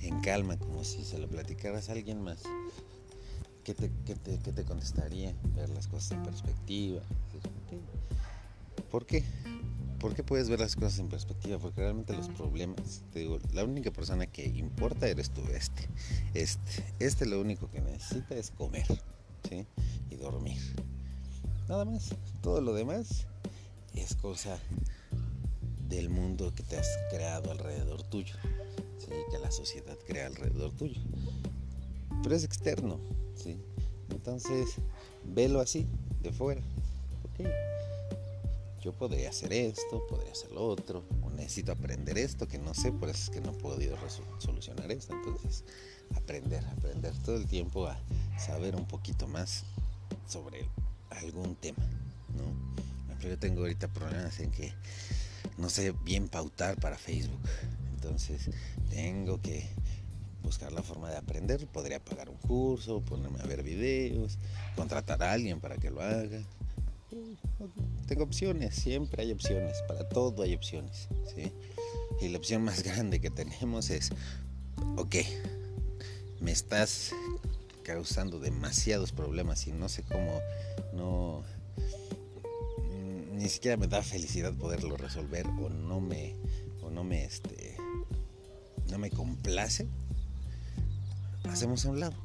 [0.01, 2.43] en calma como si se lo platicaras a alguien más
[3.65, 5.34] ¿qué te, qué te, qué te contestaría?
[5.56, 7.01] ver las cosas en perspectiva
[8.91, 9.23] ¿por qué?
[9.99, 11.58] ¿Por qué puedes ver las cosas en perspectiva?
[11.58, 15.89] Porque realmente los problemas, te digo, la única persona que importa eres tú, este.
[16.34, 18.86] Este, este lo único que necesita es comer,
[19.49, 19.65] ¿sí?
[20.10, 20.62] Y dormir.
[21.67, 22.15] Nada más.
[22.41, 23.25] Todo lo demás
[23.95, 24.60] es cosa
[25.89, 28.36] del mundo que te has creado alrededor tuyo.
[29.32, 31.01] Que la sociedad crea alrededor tuyo.
[32.25, 32.99] Pero es externo,
[33.35, 33.55] ¿sí?
[34.09, 34.77] Entonces,
[35.23, 35.85] velo así,
[36.23, 36.59] de fuera.
[38.81, 42.91] Yo podría hacer esto, podría hacer lo otro, o necesito aprender esto que no sé,
[42.91, 43.95] por eso es que no he podido
[44.39, 45.13] solucionar esto.
[45.13, 45.65] Entonces,
[46.15, 47.95] aprender, aprender todo el tiempo a
[48.39, 49.63] saber un poquito más
[50.27, 50.67] sobre
[51.11, 51.85] algún tema,
[52.35, 53.19] ¿no?
[53.29, 54.73] yo tengo ahorita problemas en que
[55.59, 57.41] no sé bien pautar para Facebook.
[57.93, 58.49] Entonces,
[58.89, 59.69] tengo que
[60.45, 61.67] buscar la forma de aprender.
[61.67, 64.38] Podría pagar un curso, ponerme a ver videos,
[64.75, 66.41] contratar a alguien para que lo haga
[68.08, 71.08] tengo opciones, siempre hay opciones, para todo hay opciones.
[72.21, 74.12] Y la opción más grande que tenemos es,
[74.97, 75.15] ok,
[76.39, 77.12] me estás
[77.84, 80.41] causando demasiados problemas y no sé cómo,
[80.93, 81.43] no,
[83.34, 86.36] ni siquiera me da felicidad poderlo resolver o no me,
[86.81, 87.77] o no me, este,
[88.89, 89.88] no me complace.
[91.49, 92.15] Hacemos a un lado,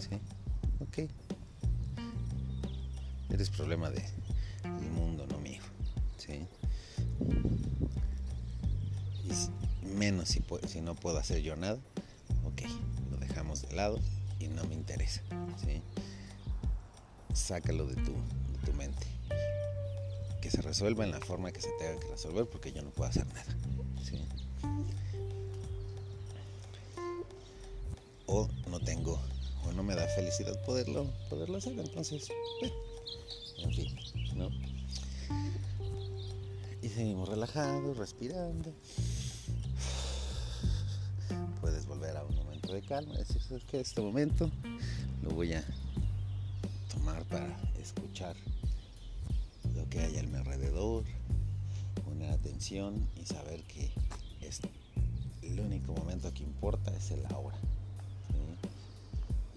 [0.00, 0.16] ¿sí?
[0.80, 1.10] Ok.
[3.30, 4.02] Eres problema de,
[4.62, 5.62] del mundo, no mío.
[6.16, 6.46] ¿sí?
[9.24, 11.78] Y menos si, si no puedo hacer yo nada,
[12.44, 12.62] ok,
[13.10, 13.98] lo dejamos de lado
[14.38, 15.22] y no me interesa.
[15.64, 15.82] ¿sí?
[17.32, 19.06] Sácalo de tu, de tu mente.
[20.40, 23.08] Que se resuelva en la forma que se tenga que resolver porque yo no puedo
[23.08, 23.56] hacer nada.
[24.02, 24.24] ¿sí?
[28.84, 29.18] Tengo,
[29.66, 31.78] o no me da felicidad poderlo, poderlo hacer.
[31.78, 32.28] Entonces,
[32.62, 32.72] eh,
[33.58, 33.96] en fin.
[36.82, 38.70] Y seguimos relajados, respirando.
[41.60, 44.50] Puedes volver a un momento de calma, decir que este momento
[45.22, 45.64] lo voy a
[46.92, 47.48] tomar para
[47.80, 48.36] escuchar
[49.74, 51.04] lo que hay a mi alrededor,
[52.04, 53.90] poner atención y saber que
[54.42, 54.60] es
[55.42, 57.58] el único momento que importa es el ahora.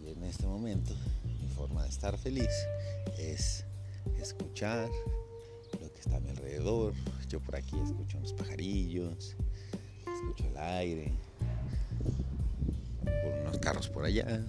[0.08, 0.94] En este momento
[1.42, 2.50] mi forma de estar feliz
[3.18, 3.66] es
[4.18, 4.90] escuchar
[5.82, 6.94] lo que está a mi alrededor.
[7.28, 9.36] Yo por aquí escucho unos pajarillos,
[10.06, 11.12] escucho el aire,
[13.44, 14.46] unos carros por allá,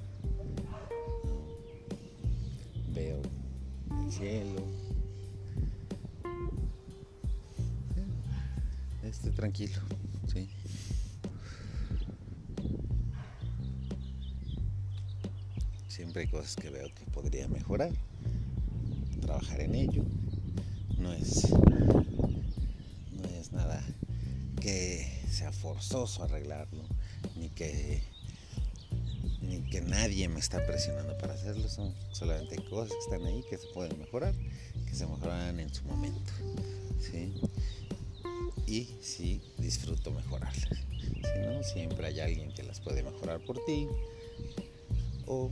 [2.94, 3.20] veo
[4.04, 4.62] el cielo.
[9.02, 9.80] Estoy tranquilo,
[10.32, 10.48] sí.
[16.08, 17.92] Siempre hay cosas que veo que podría mejorar
[19.20, 20.02] trabajar en ello.
[20.96, 23.84] No es, no es nada
[24.58, 26.82] que sea forzoso arreglarlo,
[27.36, 28.02] ni que,
[29.42, 31.68] ni que nadie me está presionando para hacerlo.
[31.68, 34.34] Son solamente cosas que están ahí que se pueden mejorar,
[34.86, 36.32] que se mejoran en su momento.
[37.00, 37.34] ¿sí?
[38.66, 40.70] Y sí, disfruto mejorarlas.
[40.70, 43.86] Si no, siempre hay alguien que las puede mejorar por ti.
[45.26, 45.50] O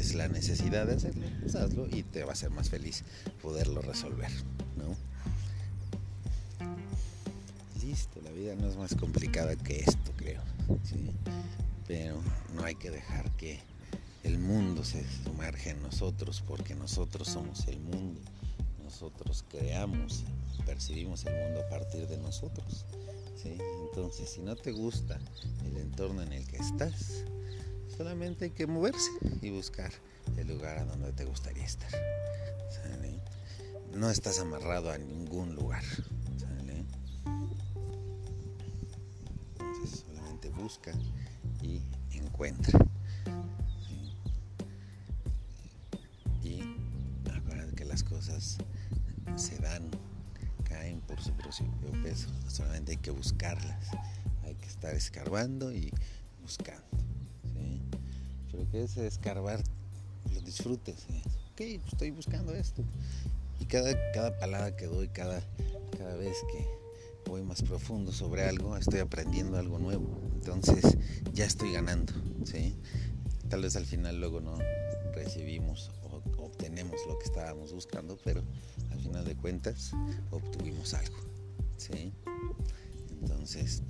[0.00, 3.04] sientes la necesidad de hacerlo, pues hazlo y te va a ser más feliz
[3.42, 4.30] poderlo resolver,
[4.76, 4.96] ¿no?
[7.84, 10.42] Listo, la vida no es más complicada que esto, creo.
[10.84, 11.10] ¿sí?
[11.86, 12.20] Pero
[12.54, 13.60] no hay que dejar que
[14.22, 18.20] el mundo se sumerge en nosotros porque nosotros somos el mundo.
[18.84, 20.24] Nosotros creamos,
[20.66, 22.86] percibimos el mundo a partir de nosotros.
[23.36, 23.56] ¿sí?
[23.88, 25.18] Entonces, si no te gusta
[25.66, 27.24] el entorno en el que estás,
[28.00, 29.10] solamente hay que moverse
[29.42, 29.92] y buscar
[30.38, 31.90] el lugar a donde te gustaría estar.
[33.92, 35.82] No estás amarrado a ningún lugar.
[39.58, 40.92] Entonces, solamente busca
[41.60, 41.82] y
[42.12, 42.78] encuentra.
[46.42, 46.62] Y
[47.30, 48.56] acuérdate que las cosas
[49.36, 49.90] se dan,
[50.64, 52.30] caen por su propio peso.
[52.48, 53.90] Solamente hay que buscarlas.
[54.44, 55.92] Hay que estar escarbando y
[56.40, 56.89] buscando.
[58.70, 59.62] Que ese escarbar
[60.32, 61.06] lo disfrutes.
[61.50, 62.82] Ok, pues estoy buscando esto.
[63.58, 65.42] Y cada, cada palabra que doy, cada,
[65.98, 66.80] cada vez que
[67.28, 70.08] voy más profundo sobre algo, estoy aprendiendo algo nuevo.
[70.34, 70.96] Entonces
[71.32, 72.12] ya estoy ganando.
[72.44, 72.76] ¿sí?
[73.48, 74.58] Tal vez al final luego no
[75.14, 78.42] recibimos o obtenemos lo que estábamos buscando, pero
[78.90, 79.92] al final de cuentas
[80.30, 81.16] obtuvimos algo.
[81.76, 82.12] ¿sí?
[83.20, 83.82] Entonces,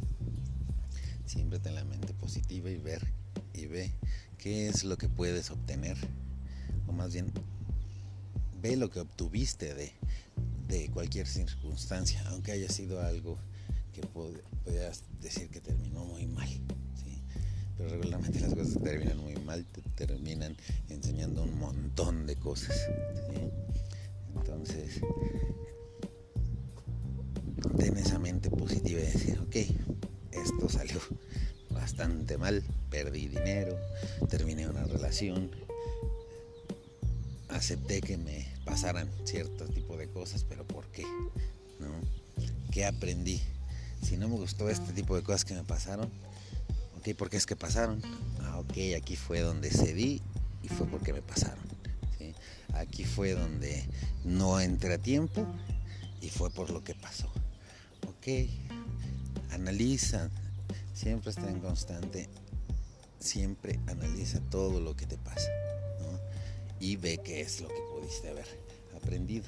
[1.26, 3.06] siempre ten la mente positiva y ver
[3.52, 3.92] y ve
[4.40, 5.96] qué es lo que puedes obtener,
[6.86, 7.30] o más bien
[8.62, 9.92] ve lo que obtuviste de,
[10.66, 13.38] de cualquier circunstancia, aunque haya sido algo
[13.92, 16.48] que podrías decir que terminó muy mal.
[17.76, 20.54] Pero regularmente las cosas que terminan muy mal te terminan
[20.90, 22.76] enseñando un montón de cosas.
[24.36, 25.00] Entonces,
[27.78, 29.56] ten esa mente positiva y decir, ok,
[30.32, 31.00] esto salió
[31.70, 33.78] bastante mal, perdí dinero,
[34.28, 35.50] terminé una relación,
[37.48, 41.04] acepté que me pasaran cierto tipo de cosas, pero ¿por qué?
[41.78, 41.92] ¿No?
[42.70, 43.40] ¿Qué aprendí?
[44.02, 46.10] Si no me gustó este tipo de cosas que me pasaron,
[46.98, 48.02] ok, ¿por qué es que pasaron?
[48.40, 50.20] Ah, ok, aquí fue donde cedí
[50.62, 51.70] y fue porque me pasaron.
[52.74, 53.84] Aquí fue donde
[54.24, 55.44] no entré a tiempo
[56.20, 57.28] y fue por lo que pasó.
[58.06, 58.48] Ok,
[59.50, 60.30] analiza,
[60.94, 62.28] siempre está en constante,
[63.20, 65.48] siempre analiza todo lo que te pasa
[66.80, 68.46] y ve qué es lo que pudiste haber
[68.96, 69.44] aprendido.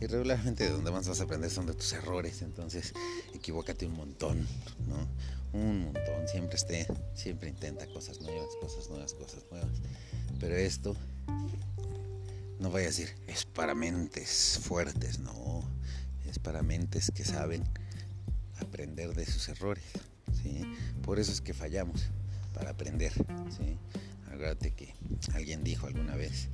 [0.00, 2.94] Y regularmente de donde más vas a aprender son de tus errores, entonces
[3.34, 4.48] equivócate un montón.
[5.52, 9.70] Un montón, siempre esté, siempre intenta cosas nuevas, cosas nuevas, cosas nuevas.
[10.40, 10.96] Pero esto,
[12.58, 15.62] no vaya a decir, es para mentes fuertes, no,
[16.28, 17.62] es para mentes que saben
[18.60, 19.84] aprender de sus errores.
[21.02, 22.06] Por eso es que fallamos,
[22.52, 23.12] para aprender,
[23.56, 23.78] ¿sí?
[24.26, 24.94] Acuérdate que
[25.34, 26.48] alguien dijo alguna vez,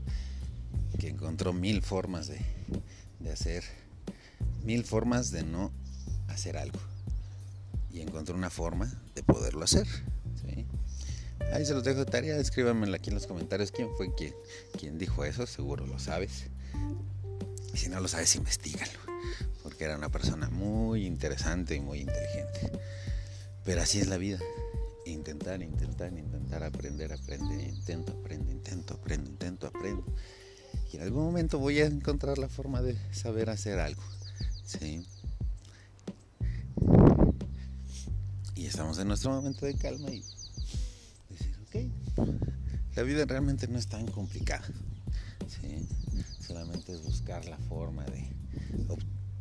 [0.99, 2.41] que encontró mil formas de,
[3.33, 3.65] hacer,
[4.65, 5.73] mil formas de no
[6.29, 6.81] hacer algo.
[7.93, 9.87] Y encontró una forma de poderlo hacer.
[11.53, 15.25] Ahí se los dejo de tarea, escríbanmelo aquí en los comentarios quién fue quien, dijo
[15.25, 16.47] eso, seguro lo sabes.
[17.75, 18.93] Si no lo sabes, investigalo,
[19.63, 22.73] porque era una persona muy interesante y muy inteligente.
[23.65, 24.41] Pero así es la vida.
[25.09, 30.05] Intentar, intentar, intentar aprender, aprender, intento, aprendo, intento, aprendo, intento, aprendo.
[30.93, 34.03] Y en algún momento voy a encontrar la forma de saber hacer algo.
[34.67, 35.07] ¿sí?
[38.55, 40.23] Y estamos en nuestro momento de calma y
[41.31, 42.27] decir, ok,
[42.95, 44.67] la vida realmente no es tan complicada.
[45.49, 45.89] ¿sí?
[46.47, 48.29] Solamente es buscar la forma de,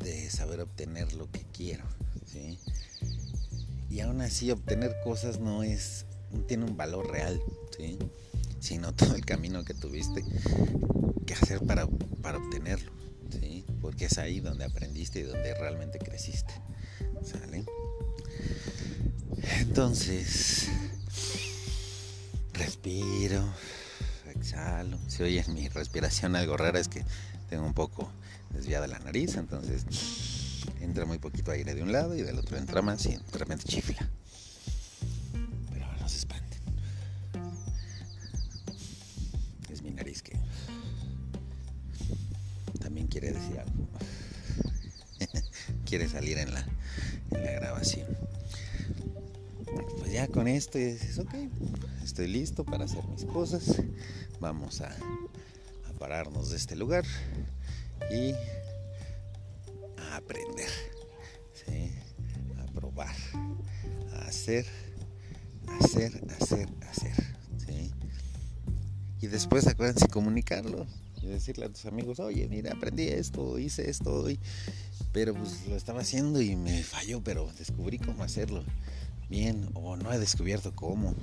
[0.02, 1.84] de saber obtener lo que quiero.
[2.24, 2.58] ¿sí?
[3.90, 7.40] Y aún así obtener cosas no es, no tiene un valor real.
[7.76, 7.98] ¿sí?
[8.60, 10.24] sino todo el camino que tuviste
[11.26, 11.86] que hacer para,
[12.22, 12.90] para obtenerlo,
[13.30, 13.64] ¿sí?
[13.80, 16.52] porque es ahí donde aprendiste y donde realmente creciste.
[17.24, 17.64] ¿Sale?
[19.60, 20.68] Entonces,
[22.52, 23.44] respiro,
[24.34, 24.98] exhalo.
[25.08, 27.04] Si oye mi respiración algo rara es que
[27.48, 28.10] tengo un poco
[28.50, 29.84] desviada la nariz, entonces
[30.80, 33.64] entra muy poquito aire de un lado y del otro entra más y de repente
[33.64, 34.08] chifla.
[43.08, 43.88] quiere decir algo.
[45.84, 46.64] quiere salir en la,
[47.32, 48.06] en la grabación.
[49.64, 51.34] Pues pues ya con esto dices, ok,
[52.04, 53.82] estoy listo para hacer mis cosas,
[54.40, 57.04] vamos a, a pararnos de este lugar
[58.10, 58.32] y
[60.16, 60.68] aprender,
[62.58, 63.14] a probar,
[64.12, 64.66] a hacer,
[65.80, 67.38] hacer, hacer, hacer.
[69.20, 70.86] Y después acuérdense comunicarlo
[71.20, 74.38] y decirle a tus amigos, oye, mira, aprendí esto, hice esto hoy,
[75.12, 78.62] pero pues lo estaba haciendo y me falló, pero descubrí cómo hacerlo
[79.28, 81.14] bien o no he descubierto cómo,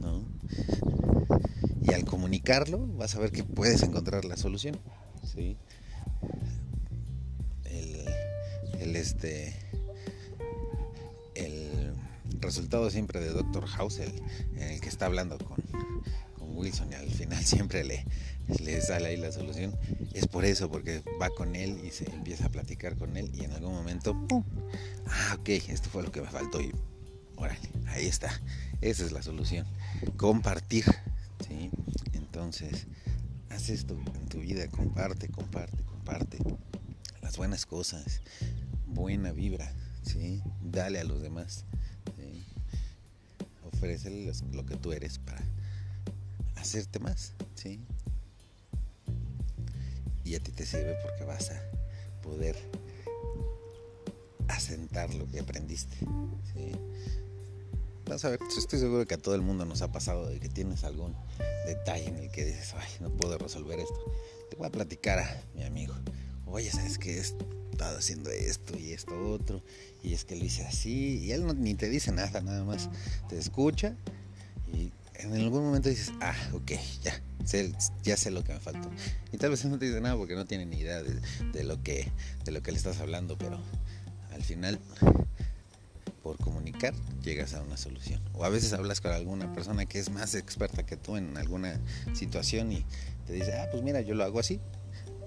[0.00, 0.22] ¿no?
[1.82, 4.78] Y al comunicarlo vas a ver que puedes encontrar la solución,
[5.34, 5.56] ¿sí?
[8.84, 9.54] El este
[11.34, 11.94] el
[12.40, 15.56] resultado siempre de Doctor House, en el que está hablando con,
[16.38, 18.04] con Wilson y al final siempre le,
[18.62, 19.76] le sale ahí la solución,
[20.12, 23.44] es por eso, porque va con él y se empieza a platicar con él y
[23.44, 24.14] en algún momento,
[25.06, 26.72] ah, ok, esto fue lo que me faltó y
[27.36, 28.40] órale, ahí está,
[28.80, 29.66] esa es la solución,
[30.16, 30.84] compartir,
[31.48, 31.70] ¿sí?
[32.12, 32.86] Entonces,
[33.50, 36.38] haz esto en tu vida, comparte, comparte, comparte
[37.24, 38.20] las buenas cosas,
[38.94, 39.72] buena vibra,
[40.02, 40.42] ¿sí?
[40.62, 41.64] Dale a los demás,
[42.16, 42.44] ¿sí?
[44.52, 45.42] lo que tú eres para
[46.56, 47.80] hacerte más, ¿sí?
[50.24, 51.60] y a ti te sirve porque vas a
[52.22, 52.56] poder
[54.48, 55.96] asentar lo que aprendiste.
[58.06, 60.48] Vas a ver, estoy seguro que a todo el mundo nos ha pasado de que
[60.48, 61.14] tienes algún
[61.66, 63.98] detalle en el que dices, ay, no puedo resolver esto.
[64.50, 65.94] Te voy a platicar a mi amigo.
[66.46, 67.18] Oye, ¿sabes qué?
[67.18, 67.20] He
[67.74, 69.62] estado haciendo esto y esto otro.
[70.02, 71.18] Y es que lo hice así.
[71.18, 72.88] Y él no, ni te dice nada, nada más.
[73.28, 73.94] Te escucha
[74.72, 76.72] y en algún momento dices, ah, ok,
[77.02, 77.22] ya,
[78.02, 78.90] ya sé lo que me faltó.
[79.32, 82.10] Y tal vez no te dice nada porque no tiene ni idea de, lo que,
[82.44, 83.60] de lo que le estás hablando, pero
[84.32, 84.78] al final,
[86.22, 88.20] por comunicar, llegas a una solución.
[88.34, 91.80] O a veces hablas con alguna persona que es más experta que tú en alguna
[92.12, 92.84] situación y
[93.26, 94.60] te dice, ah, pues mira, yo lo hago así.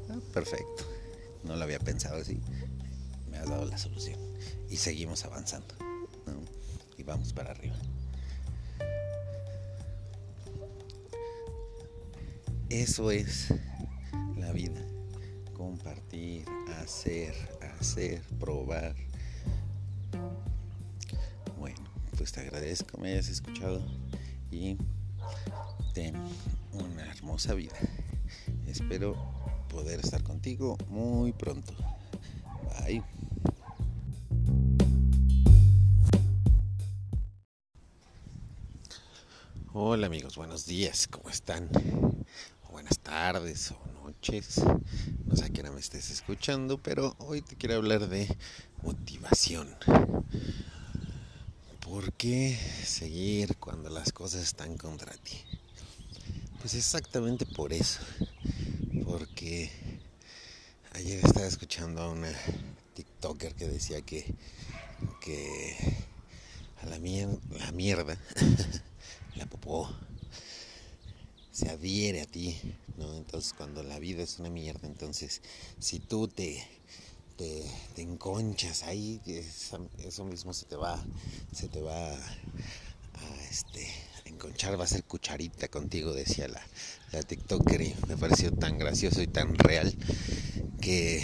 [0.09, 0.96] Ah, perfecto.
[1.47, 2.39] No lo había pensado así.
[3.31, 4.19] Me has dado la solución.
[4.69, 5.73] Y seguimos avanzando.
[6.97, 7.75] Y vamos para arriba.
[12.69, 13.53] Eso es
[14.35, 14.81] la vida.
[15.55, 16.45] Compartir,
[16.81, 17.33] hacer,
[17.79, 18.95] hacer, probar.
[21.57, 21.79] Bueno,
[22.17, 23.81] pues te agradezco que me hayas escuchado
[24.51, 24.77] y
[25.93, 26.15] ten
[26.73, 27.75] una hermosa vida.
[28.67, 29.36] Espero
[29.77, 31.71] poder estar contigo muy pronto.
[32.79, 33.03] Bye.
[39.71, 41.69] Hola amigos, buenos días, ¿cómo están?
[42.71, 44.63] buenas tardes o noches,
[45.25, 48.35] no sé a quién me estés escuchando, pero hoy te quiero hablar de
[48.81, 49.75] motivación.
[51.81, 55.37] ¿Por qué seguir cuando las cosas están contra ti?
[56.61, 58.01] Pues exactamente por eso,
[59.17, 59.71] porque
[60.93, 62.31] ayer estaba escuchando a una
[62.93, 64.23] TikToker que decía que,
[65.21, 65.75] que
[66.83, 68.15] a la, la mierda,
[69.35, 69.89] la popó,
[71.51, 72.61] se adhiere a ti,
[72.97, 73.17] ¿no?
[73.17, 75.41] Entonces cuando la vida es una mierda, entonces
[75.79, 76.63] si tú te,
[77.37, 77.63] te,
[77.95, 81.03] enconchas ahí, eso mismo se te va,
[81.53, 83.87] se te va a, este,
[84.27, 86.61] enconchar, va a ser cucharita contigo, decía la,
[87.11, 89.93] la TikToker y me pareció tan gracioso y tan real
[90.81, 91.21] que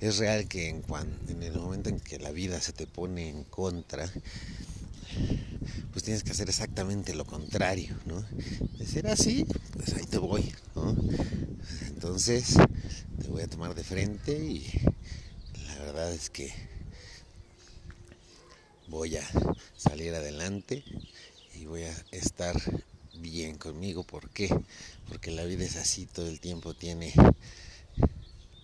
[0.00, 3.28] es real que en, cuando, en el momento en que la vida se te pone
[3.28, 4.10] en contra,
[5.92, 8.24] pues tienes que hacer exactamente lo contrario, ¿no?
[8.78, 9.44] De ser así,
[9.74, 10.96] pues ahí te voy, ¿no?
[11.88, 12.54] Entonces,
[13.20, 14.66] te voy a tomar de frente y
[15.66, 16.52] la verdad es que
[18.88, 19.24] voy a
[19.76, 20.82] salir adelante
[21.60, 22.56] y voy a estar
[23.14, 24.02] bien conmigo.
[24.02, 24.48] ¿Por qué?
[25.08, 27.12] Porque la vida es así, todo el tiempo tiene,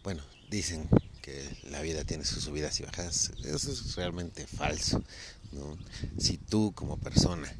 [0.02, 0.88] bueno, dicen
[1.20, 3.32] que la vida tiene sus subidas y bajadas.
[3.44, 5.02] Eso es realmente falso.
[6.18, 7.52] Si tú como persona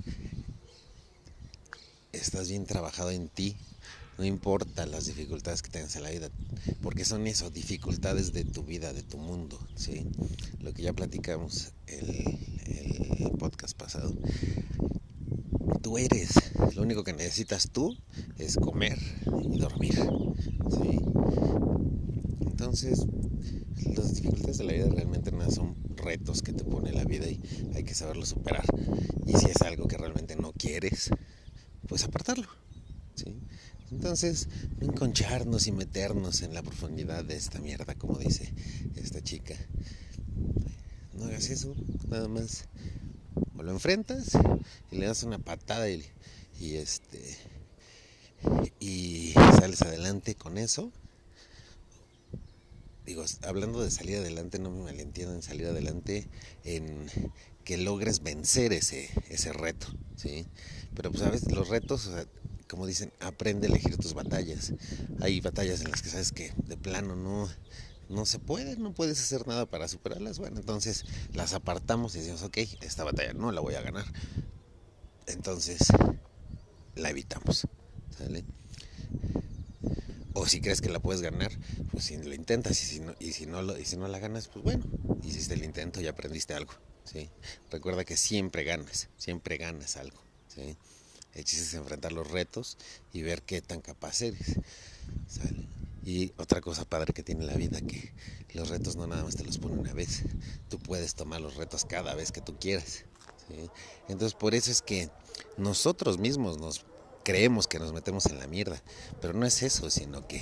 [2.13, 3.57] estás bien trabajado en ti,
[4.17, 6.31] no importa las dificultades que tengas en la vida,
[6.83, 10.07] porque son esas dificultades de tu vida, de tu mundo, ¿sí?
[10.61, 14.15] Lo que ya platicamos el, el podcast pasado.
[15.83, 16.31] Tú eres,
[16.75, 17.97] lo único que necesitas tú
[18.39, 18.99] es comer
[19.43, 19.99] y dormir.
[22.41, 23.07] Entonces,
[23.95, 27.41] las dificultades de la vida realmente no son retos que te pone la vida y
[27.75, 28.65] hay que saberlo superar.
[29.27, 31.11] Y si es algo que realmente no quieres,
[31.89, 32.49] pues apartarlo.
[33.91, 34.49] Entonces,
[34.81, 38.53] no enconcharnos y meternos en la profundidad de esta mierda, como dice
[38.97, 39.55] esta chica.
[41.15, 41.75] No hagas eso,
[42.09, 42.67] nada más
[43.59, 44.33] o lo enfrentas
[44.91, 46.05] y le das una patada y,
[46.61, 47.37] este
[48.81, 50.93] y sales adelante con eso
[53.07, 56.29] digo, hablando de salir adelante, no me malentiendan, salir adelante
[56.65, 57.07] en
[57.65, 59.87] que logres vencer ese, ese reto,
[60.17, 60.45] ¿sí?
[60.95, 62.11] Pero pues sabes, los retos,
[62.69, 64.73] como dicen, aprende a elegir tus batallas.
[65.21, 67.49] Hay batallas en las que sabes que de plano no,
[68.09, 70.39] no se puede, no puedes hacer nada para superarlas.
[70.39, 74.05] Bueno, entonces las apartamos y decimos, ok, esta batalla no la voy a ganar.
[75.27, 75.79] Entonces
[76.95, 77.67] la evitamos,
[78.17, 78.45] ¿sale?
[80.35, 81.51] O si crees que la puedes ganar,
[81.91, 84.19] pues si lo intentas y si no, y si no, lo, y si no la
[84.19, 84.85] ganas, pues bueno,
[85.23, 86.73] hiciste el intento y aprendiste algo.
[87.05, 87.31] ¿sí?
[87.71, 90.19] Recuerda que siempre ganas, siempre ganas algo.
[90.49, 90.77] ¿sí?
[91.33, 92.77] El chiste es enfrentar los retos
[93.13, 94.59] y ver qué tan capaz eres.
[96.07, 98.15] Y otra cosa padre que tiene la vida, que
[98.55, 100.23] los retos no nada más te los pone una vez.
[100.69, 103.05] Tú puedes tomar los retos cada vez que tú quieras.
[103.49, 103.69] ¿sí?
[104.09, 105.11] Entonces por eso es que
[105.57, 106.87] nosotros mismos nos
[107.25, 108.81] creemos que nos metemos en la mierda,
[109.21, 110.39] pero no es eso, sino que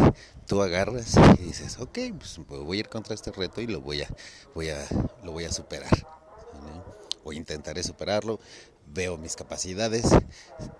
[0.47, 3.81] tú agarras y dices, ok, pues, pues voy a ir contra este reto y lo
[3.81, 4.09] voy a,
[4.55, 4.87] voy a,
[5.23, 6.07] lo voy a superar,
[7.25, 8.39] o intentaré superarlo,
[8.87, 10.05] veo mis capacidades,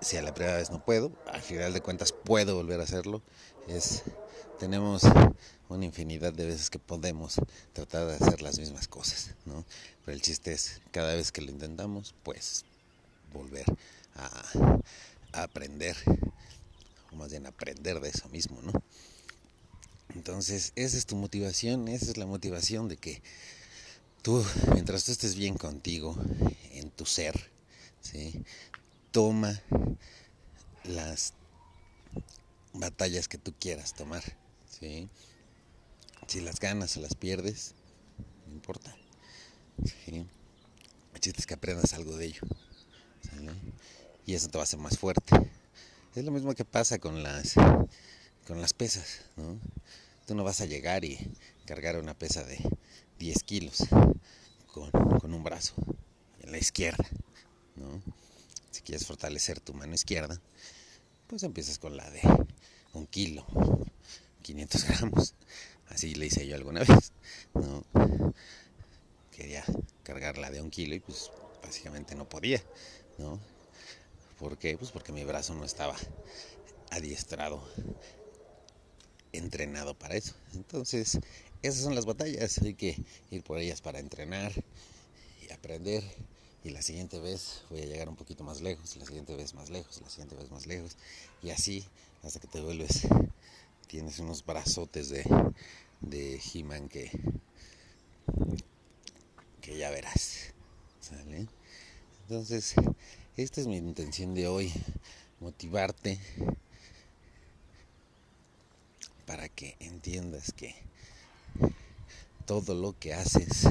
[0.03, 3.23] si a la primera vez no puedo, al final de cuentas puedo volver a hacerlo,
[3.67, 4.03] es,
[4.59, 5.03] tenemos
[5.69, 7.37] una infinidad de veces que podemos
[7.73, 9.65] tratar de hacer las mismas cosas, ¿no?
[10.05, 12.65] Pero el chiste es, cada vez que lo intentamos, pues
[13.33, 13.67] volver
[14.15, 15.97] a aprender,
[17.13, 18.73] o más bien aprender de eso mismo, ¿no?
[20.15, 23.21] Entonces, esa es tu motivación, esa es la motivación de que
[24.23, 26.17] tú, mientras tú estés bien contigo,
[26.73, 27.51] en tu ser,
[28.01, 28.45] ¿sí?
[29.11, 29.61] toma
[30.85, 31.35] las
[32.73, 34.23] batallas que tú quieras tomar,
[34.79, 35.09] ¿sí?
[36.27, 37.75] Si las ganas o las pierdes,
[38.47, 38.95] no importa.
[39.85, 40.27] ¿sí?
[41.15, 42.43] El chiste es que aprendas algo de ello.
[44.27, 45.51] y eso te va a hacer más fuerte.
[46.15, 47.55] Es lo mismo que pasa con las,
[48.47, 49.59] con las pesas, ¿no?
[50.27, 51.19] Tú no vas a llegar y
[51.67, 52.59] cargar una pesa de
[53.19, 53.79] 10 kilos
[54.73, 55.75] con, con un brazo
[56.41, 57.05] en la izquierda,
[57.77, 58.01] ¿no?
[58.71, 60.41] Si quieres fortalecer tu mano izquierda,
[61.27, 62.21] pues empiezas con la de
[62.93, 63.45] un kilo,
[64.45, 65.35] 500 gramos.
[65.89, 67.13] Así le hice yo alguna vez,
[67.55, 67.85] ¿no?
[69.33, 69.65] Quería
[70.05, 71.31] cargar la de un kilo y pues
[71.63, 72.63] básicamente no podía,
[73.19, 73.41] ¿no?
[74.39, 74.77] ¿Por qué?
[74.77, 75.97] Pues porque mi brazo no estaba
[76.91, 77.67] adiestrado,
[79.33, 80.35] entrenado para eso.
[80.55, 81.19] Entonces,
[81.63, 82.59] esas son las batallas.
[82.59, 84.53] Hay que ir por ellas para entrenar
[85.43, 86.05] y aprender.
[86.63, 89.71] Y la siguiente vez voy a llegar un poquito más lejos, la siguiente vez más
[89.71, 90.97] lejos, la siguiente vez más lejos.
[91.43, 91.87] Y así
[92.23, 93.07] hasta que te vuelves,
[93.87, 95.25] tienes unos brazotes de,
[96.01, 97.11] de He-Man que,
[99.61, 100.53] que ya verás.
[102.23, 102.75] Entonces,
[103.37, 104.73] esta es mi intención de hoy,
[105.41, 106.19] motivarte
[109.27, 110.75] para que entiendas que
[112.47, 113.67] todo lo que haces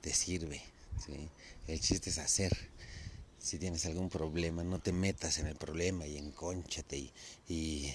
[0.00, 0.60] te sirve.
[1.66, 2.73] El chiste es hacer.
[3.44, 7.12] Si tienes algún problema, no te metas en el problema y encónchate
[7.46, 7.92] y,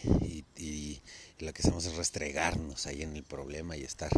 [1.40, 4.12] lo que hacemos es restregarnos ahí en el problema y estar,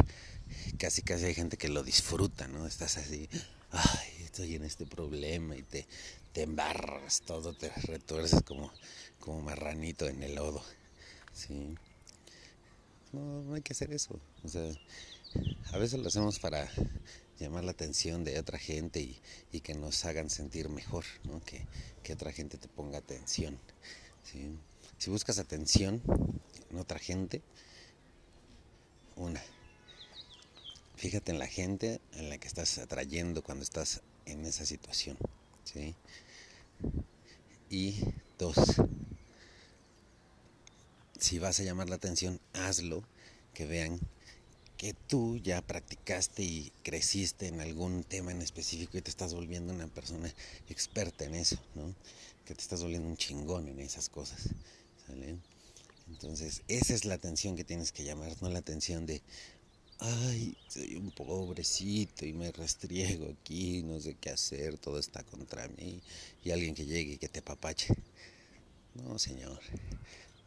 [0.76, 2.66] casi casi hay gente que lo disfruta, ¿no?
[2.66, 3.30] Estás así,
[3.70, 5.86] ay, estoy en este problema y te,
[6.34, 8.70] te embarras todo, te retuerces como,
[9.18, 10.62] como marranito en el lodo.
[11.32, 11.74] ¿sí?
[13.12, 14.20] No, no hay que hacer eso.
[14.44, 14.70] O sea,
[15.72, 16.70] a veces lo hacemos para
[17.42, 19.00] llamar la atención de otra gente
[19.52, 21.04] y, que nos hagan sentir mejor,
[22.02, 23.58] que, otra gente te ponga atención.
[24.98, 26.00] Si buscas atención
[26.70, 27.42] en otra gente,
[29.16, 29.42] una,
[30.96, 35.18] fíjate en la gente en la que estás atrayendo cuando estás en esa situación.
[37.68, 38.04] Y
[38.38, 38.56] dos,
[41.18, 43.02] si vas a llamar la atención, hazlo,
[43.54, 43.98] que vean
[44.82, 49.72] que tú ya practicaste y creciste en algún tema en específico y te estás volviendo
[49.72, 50.28] una persona
[50.68, 51.94] experta en eso, ¿no?
[52.44, 54.48] Que te estás volviendo un chingón en esas cosas,
[55.06, 55.36] ¿sale?
[56.08, 59.22] Entonces, esa es la atención que tienes que llamar, no la atención de,
[60.00, 65.68] ay, soy un pobrecito y me restriego aquí, no sé qué hacer, todo está contra
[65.68, 66.02] mí,
[66.42, 67.94] y alguien que llegue y que te apapache.
[68.96, 69.60] No, señor,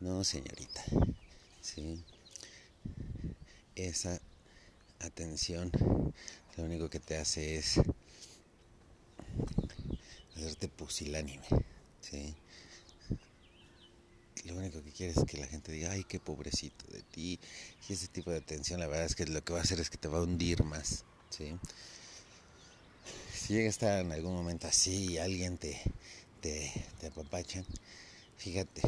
[0.02, 0.84] no, señorita,
[1.62, 2.04] ¿sí?
[3.76, 4.20] Esa
[5.00, 5.72] atención
[6.58, 7.80] lo único que te hace es
[10.36, 11.46] hacerte pusilánime,
[12.02, 12.36] ¿sí?
[14.46, 17.40] lo único que quieres es que la gente diga, ay, qué pobrecito de ti.
[17.90, 19.90] Y ese tipo de atención, la verdad es que lo que va a hacer es
[19.90, 21.04] que te va a hundir más.
[21.30, 21.58] ¿sí?
[23.34, 25.80] si llega a estar en algún momento así y alguien te,
[26.42, 27.64] te, te apapacha,
[28.38, 28.82] fíjate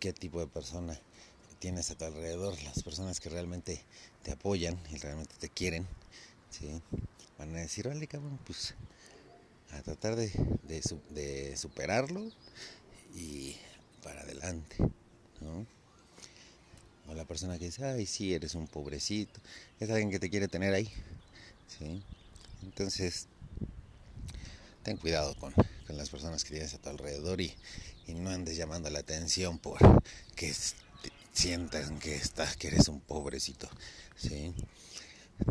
[0.00, 0.98] qué tipo de persona
[1.64, 3.80] tienes a tu alrededor, las personas que realmente
[4.22, 5.86] te apoyan y realmente te quieren,
[7.38, 8.74] van a decir, vale, cabrón, pues
[9.72, 12.30] a tratar de, superarlo
[13.14, 13.56] y
[14.02, 14.76] para adelante.
[17.08, 19.40] O la persona que dice, ay, sí, eres un pobrecito,
[19.80, 20.92] es alguien que te quiere tener ahí.
[22.62, 23.26] Entonces,
[24.82, 25.54] ten cuidado con,
[25.86, 27.54] con las personas que tienes a tu alrededor y,
[28.06, 29.78] y no andes llamando la atención por
[30.36, 30.52] que
[31.34, 33.68] sientan que estás, que eres un pobrecito,
[34.16, 34.54] ¿sí?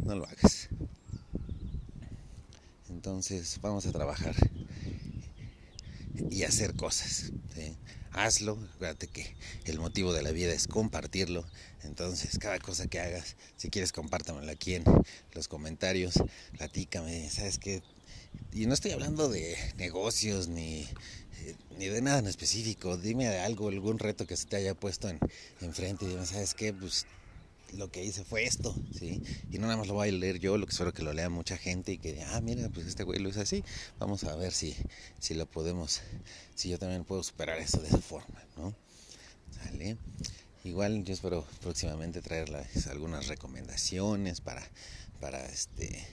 [0.04, 0.70] No lo hagas.
[2.90, 4.36] Entonces vamos a trabajar
[6.32, 7.32] y hacer cosas.
[8.14, 9.36] Hazlo, acuérdate que
[9.66, 11.46] el motivo de la vida es compartirlo.
[11.84, 14.84] Entonces, cada cosa que hagas, si quieres, compártamelo aquí en
[15.34, 16.14] los comentarios,
[16.58, 17.82] platícame, ¿sabes qué?
[18.52, 22.98] Y no estoy hablando de negocios ni, eh, ni de nada en específico.
[22.98, 25.18] Dime algo, algún reto que se te haya puesto en,
[25.62, 26.72] enfrente dime, ¿sabes qué?
[26.72, 27.08] Pues
[27.78, 29.22] lo que hice fue esto, ¿sí?
[29.52, 31.30] Y no nada más lo voy a leer yo, lo que espero que lo lea
[31.30, 33.64] mucha gente y que, ah, mira, pues este güey lo hizo así.
[34.00, 34.76] Vamos a ver si,
[35.20, 36.02] si lo podemos,
[36.56, 38.76] si yo también puedo superar eso de esa forma, ¿no?
[39.52, 39.98] ¿Sale?
[40.64, 44.64] Igual yo espero próximamente traerles algunas recomendaciones para,
[45.20, 46.08] para este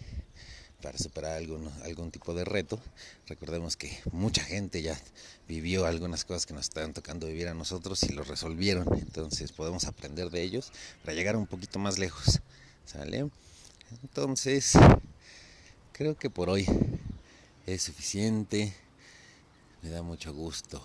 [0.80, 2.80] para superar algún, algún tipo de reto.
[3.26, 4.98] Recordemos que mucha gente ya
[5.48, 8.86] vivió algunas cosas que nos están tocando vivir a nosotros y lo resolvieron.
[8.98, 10.72] Entonces podemos aprender de ellos
[11.04, 12.40] para llegar un poquito más lejos.
[12.84, 13.30] ¿Sale?
[14.02, 14.72] Entonces,
[15.92, 16.66] creo que por hoy
[17.66, 18.74] es suficiente.
[19.82, 20.84] Me da mucho gusto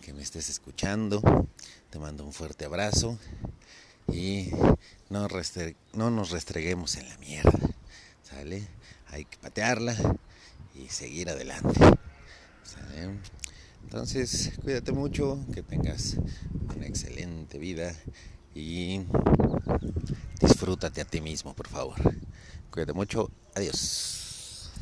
[0.00, 1.22] que me estés escuchando.
[1.90, 3.18] Te mando un fuerte abrazo
[4.12, 4.50] y
[5.10, 5.28] no,
[5.94, 7.58] no nos restreguemos en la mierda.
[8.22, 8.66] ¿Sale?
[9.14, 9.96] hay que patearla
[10.74, 11.80] y seguir adelante.
[13.84, 16.16] Entonces, cuídate mucho, que tengas
[16.74, 17.94] una excelente vida
[18.54, 19.02] y
[20.40, 21.94] disfrútate a ti mismo, por favor.
[22.70, 24.72] Cuídate mucho, adiós.